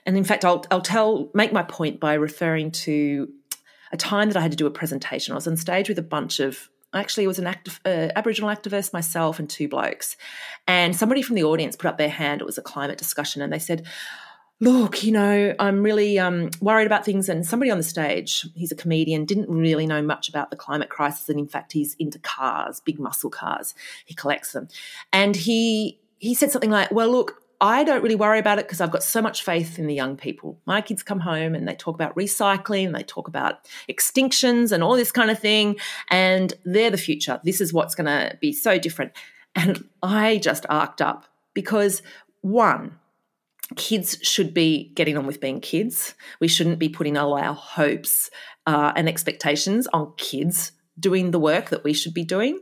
and 0.07 0.17
in 0.17 0.25
fact, 0.25 0.45
I'll, 0.45 0.65
I'll 0.71 0.81
tell, 0.81 1.31
make 1.35 1.53
my 1.53 1.63
point 1.63 2.01
by 2.01 2.15
referring 2.15 2.71
to 2.73 3.29
a 3.93 3.97
time 3.97 4.29
that 4.29 4.37
I 4.37 4.41
had 4.41 4.53
to 4.53 4.57
do 4.57 4.67
a 4.67 4.71
presentation. 4.71 5.33
I 5.33 5.35
was 5.35 5.47
on 5.47 5.57
stage 5.57 5.89
with 5.89 5.99
a 5.99 6.03
bunch 6.03 6.41
of 6.41 6.71
actually 6.97 7.27
was 7.27 7.39
an 7.39 7.47
active, 7.47 7.81
uh, 7.85 8.09
Aboriginal 8.17 8.51
activist, 8.51 8.93
myself, 8.93 9.39
and 9.39 9.49
two 9.49 9.69
blokes. 9.69 10.17
And 10.67 10.97
somebody 10.97 11.23
from 11.23 11.37
the 11.37 11.45
audience 11.45 11.77
put 11.77 11.89
up 11.89 11.99
their 11.99 12.09
hand. 12.09 12.41
It 12.41 12.47
was 12.47 12.59
a 12.59 12.63
climate 12.63 12.99
discussion, 12.99 13.43
and 13.43 13.53
they 13.53 13.59
said, 13.59 13.87
"Look, 14.61 15.05
you 15.05 15.13
know, 15.13 15.55
I'm 15.59 15.83
really 15.83 16.19
um, 16.19 16.51
worried 16.61 16.87
about 16.87 17.05
things." 17.05 17.29
And 17.29 17.47
somebody 17.47 17.71
on 17.71 17.79
the 17.79 17.85
stage, 17.85 18.47
he's 18.55 18.73
a 18.73 18.77
comedian, 18.77 19.25
didn't 19.25 19.49
really 19.49 19.87
know 19.87 20.03
much 20.03 20.29
about 20.29 20.51
the 20.51 20.57
climate 20.57 20.89
crisis, 20.89 21.29
and 21.29 21.39
in 21.39 21.49
fact, 21.49 21.73
he's 21.73 21.95
into 21.99 22.19
cars, 22.19 22.81
big 22.81 22.99
muscle 22.99 23.31
cars. 23.31 23.75
He 24.05 24.15
collects 24.15 24.53
them, 24.53 24.69
and 25.13 25.37
he 25.37 26.01
he 26.19 26.35
said 26.35 26.51
something 26.51 26.71
like, 26.71 26.91
"Well, 26.91 27.11
look." 27.11 27.43
I 27.61 27.85
don't 27.85 28.03
really 28.03 28.17
worry 28.17 28.39
about 28.39 28.59
it 28.59 28.67
because 28.67 28.81
I've 28.81 28.91
got 28.91 29.03
so 29.03 29.23
much 29.23 29.43
faith 29.43 29.79
in 29.79 29.87
the 29.87 29.95
young 29.95 30.17
people. 30.17 30.61
My 30.67 30.81
kids 30.81 31.03
come 31.03 31.21
home 31.21 31.55
and 31.55 31.67
they 31.67 31.75
talk 31.75 31.95
about 31.95 32.15
recycling, 32.15 32.93
they 32.93 33.03
talk 33.03 33.29
about 33.29 33.67
extinctions 33.89 34.73
and 34.73 34.83
all 34.83 34.97
this 34.97 35.13
kind 35.13 35.31
of 35.31 35.39
thing, 35.39 35.77
and 36.11 36.53
they're 36.65 36.91
the 36.91 36.99
future. 36.99 37.41
This 37.45 37.61
is 37.61 37.73
what's 37.73 37.95
going 37.95 38.07
to 38.07 38.37
be 38.41 38.53
so 38.53 38.79
different. 38.79 39.13
And 39.55 39.89
I 40.03 40.39
just 40.39 40.67
arced 40.69 41.01
up 41.01 41.25
because 41.55 42.03
one, 42.43 42.99
kids 43.75 44.19
should 44.23 44.55
be 44.55 44.93
getting 44.95 45.17
on 45.17 45.27
with 45.27 45.41
being 45.41 45.61
kids. 45.61 46.15
We 46.41 46.49
shouldn't 46.49 46.79
be 46.79 46.89
putting 46.89 47.17
all 47.17 47.35
our 47.35 47.55
hopes 47.55 48.31
uh, 48.67 48.93
and 48.95 49.09
expectations 49.09 49.87
on 49.89 50.13
kids 50.17 50.73
doing 51.01 51.31
the 51.31 51.41
work 51.41 51.71
that 51.71 51.85
we 51.85 51.93
should 51.93 52.15
be 52.15 52.25
doing. 52.25 52.61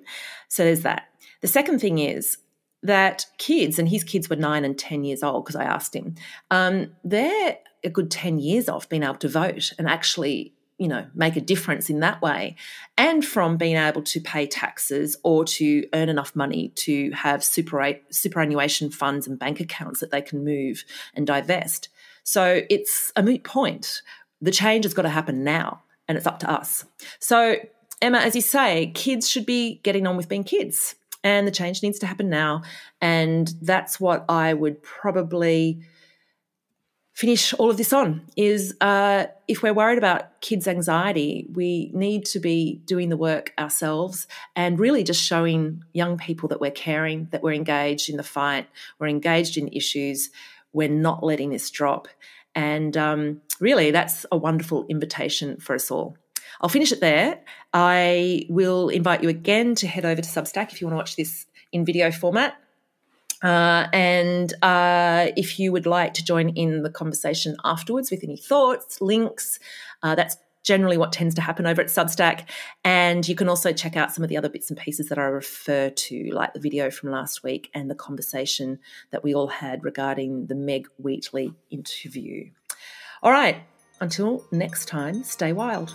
So 0.48 0.64
there's 0.64 0.82
that. 0.82 1.08
The 1.40 1.48
second 1.48 1.80
thing 1.80 1.98
is, 1.98 2.38
that 2.84 3.26
kids, 3.38 3.78
and 3.78 3.88
his 3.88 4.04
kids 4.04 4.30
were 4.30 4.36
nine 4.36 4.64
and 4.64 4.78
10 4.78 5.04
years 5.04 5.22
old 5.22 5.44
because 5.44 5.56
I 5.56 5.64
asked 5.64 5.96
him, 5.96 6.14
um, 6.50 6.92
they're 7.02 7.58
a 7.82 7.90
good 7.90 8.10
10 8.10 8.38
years 8.38 8.68
off 8.68 8.88
being 8.88 9.02
able 9.02 9.16
to 9.16 9.28
vote 9.28 9.72
and 9.78 9.88
actually 9.88 10.54
you 10.78 10.88
know 10.88 11.06
make 11.14 11.36
a 11.36 11.40
difference 11.40 11.88
in 11.88 12.00
that 12.00 12.20
way. 12.20 12.56
And 12.98 13.24
from 13.24 13.56
being 13.56 13.76
able 13.76 14.02
to 14.02 14.20
pay 14.20 14.46
taxes 14.46 15.16
or 15.22 15.44
to 15.44 15.86
earn 15.94 16.08
enough 16.08 16.34
money 16.36 16.70
to 16.76 17.10
have 17.12 17.42
super, 17.42 17.96
superannuation 18.10 18.90
funds 18.90 19.26
and 19.26 19.38
bank 19.38 19.60
accounts 19.60 20.00
that 20.00 20.10
they 20.10 20.22
can 20.22 20.44
move 20.44 20.84
and 21.14 21.26
divest. 21.26 21.88
So 22.22 22.62
it's 22.68 23.12
a 23.16 23.22
moot 23.22 23.44
point. 23.44 24.02
The 24.40 24.50
change 24.50 24.84
has 24.84 24.94
got 24.94 25.02
to 25.02 25.08
happen 25.08 25.44
now 25.44 25.82
and 26.08 26.18
it's 26.18 26.26
up 26.26 26.40
to 26.40 26.50
us. 26.50 26.84
So 27.18 27.56
emma 28.02 28.18
as 28.18 28.34
you 28.34 28.42
say 28.42 28.90
kids 28.94 29.30
should 29.30 29.46
be 29.46 29.80
getting 29.84 30.06
on 30.06 30.16
with 30.16 30.28
being 30.28 30.44
kids 30.44 30.96
and 31.24 31.48
the 31.48 31.50
change 31.50 31.82
needs 31.82 31.98
to 32.00 32.06
happen 32.06 32.28
now. 32.28 32.62
And 33.00 33.52
that's 33.60 33.98
what 33.98 34.24
I 34.28 34.54
would 34.54 34.82
probably 34.82 35.80
finish 37.14 37.54
all 37.54 37.70
of 37.70 37.76
this 37.76 37.92
on 37.92 38.20
is 38.36 38.74
uh, 38.80 39.26
if 39.46 39.62
we're 39.62 39.72
worried 39.72 39.98
about 39.98 40.40
kids' 40.40 40.66
anxiety, 40.66 41.46
we 41.52 41.90
need 41.94 42.24
to 42.26 42.40
be 42.40 42.82
doing 42.84 43.08
the 43.08 43.16
work 43.16 43.52
ourselves 43.58 44.26
and 44.56 44.80
really 44.80 45.04
just 45.04 45.22
showing 45.22 45.82
young 45.92 46.18
people 46.18 46.48
that 46.48 46.60
we're 46.60 46.72
caring, 46.72 47.28
that 47.30 47.42
we're 47.42 47.52
engaged 47.52 48.10
in 48.10 48.16
the 48.16 48.24
fight, 48.24 48.68
we're 48.98 49.06
engaged 49.06 49.56
in 49.56 49.68
issues, 49.68 50.30
we're 50.72 50.88
not 50.88 51.22
letting 51.22 51.50
this 51.50 51.70
drop. 51.70 52.08
And 52.56 52.96
um, 52.96 53.40
really, 53.60 53.92
that's 53.92 54.26
a 54.30 54.36
wonderful 54.36 54.84
invitation 54.88 55.58
for 55.58 55.74
us 55.74 55.90
all. 55.90 56.16
I'll 56.60 56.68
finish 56.68 56.92
it 56.92 57.00
there. 57.00 57.40
I 57.72 58.46
will 58.48 58.88
invite 58.88 59.22
you 59.22 59.28
again 59.28 59.74
to 59.76 59.86
head 59.86 60.04
over 60.04 60.20
to 60.22 60.28
Substack 60.28 60.72
if 60.72 60.80
you 60.80 60.86
want 60.86 60.94
to 60.94 60.98
watch 60.98 61.16
this 61.16 61.46
in 61.72 61.84
video 61.84 62.10
format. 62.10 62.56
Uh, 63.42 63.88
and 63.92 64.54
uh, 64.62 65.28
if 65.36 65.58
you 65.58 65.70
would 65.70 65.84
like 65.84 66.14
to 66.14 66.24
join 66.24 66.48
in 66.50 66.82
the 66.82 66.90
conversation 66.90 67.56
afterwards 67.64 68.10
with 68.10 68.24
any 68.24 68.38
thoughts, 68.38 69.00
links, 69.02 69.58
uh, 70.02 70.14
that's 70.14 70.36
generally 70.62 70.96
what 70.96 71.12
tends 71.12 71.34
to 71.34 71.42
happen 71.42 71.66
over 71.66 71.82
at 71.82 71.88
Substack. 71.88 72.48
And 72.84 73.28
you 73.28 73.34
can 73.34 73.48
also 73.48 73.72
check 73.72 73.96
out 73.96 74.12
some 74.12 74.24
of 74.24 74.30
the 74.30 74.36
other 74.38 74.48
bits 74.48 74.70
and 74.70 74.78
pieces 74.78 75.10
that 75.10 75.18
I 75.18 75.24
refer 75.24 75.90
to, 75.90 76.30
like 76.32 76.54
the 76.54 76.60
video 76.60 76.90
from 76.90 77.10
last 77.10 77.42
week 77.42 77.70
and 77.74 77.90
the 77.90 77.94
conversation 77.94 78.78
that 79.10 79.22
we 79.22 79.34
all 79.34 79.48
had 79.48 79.84
regarding 79.84 80.46
the 80.46 80.54
Meg 80.54 80.88
Wheatley 80.96 81.52
interview. 81.70 82.50
All 83.22 83.30
right, 83.30 83.62
until 84.00 84.46
next 84.50 84.86
time, 84.86 85.22
stay 85.22 85.52
wild. 85.52 85.94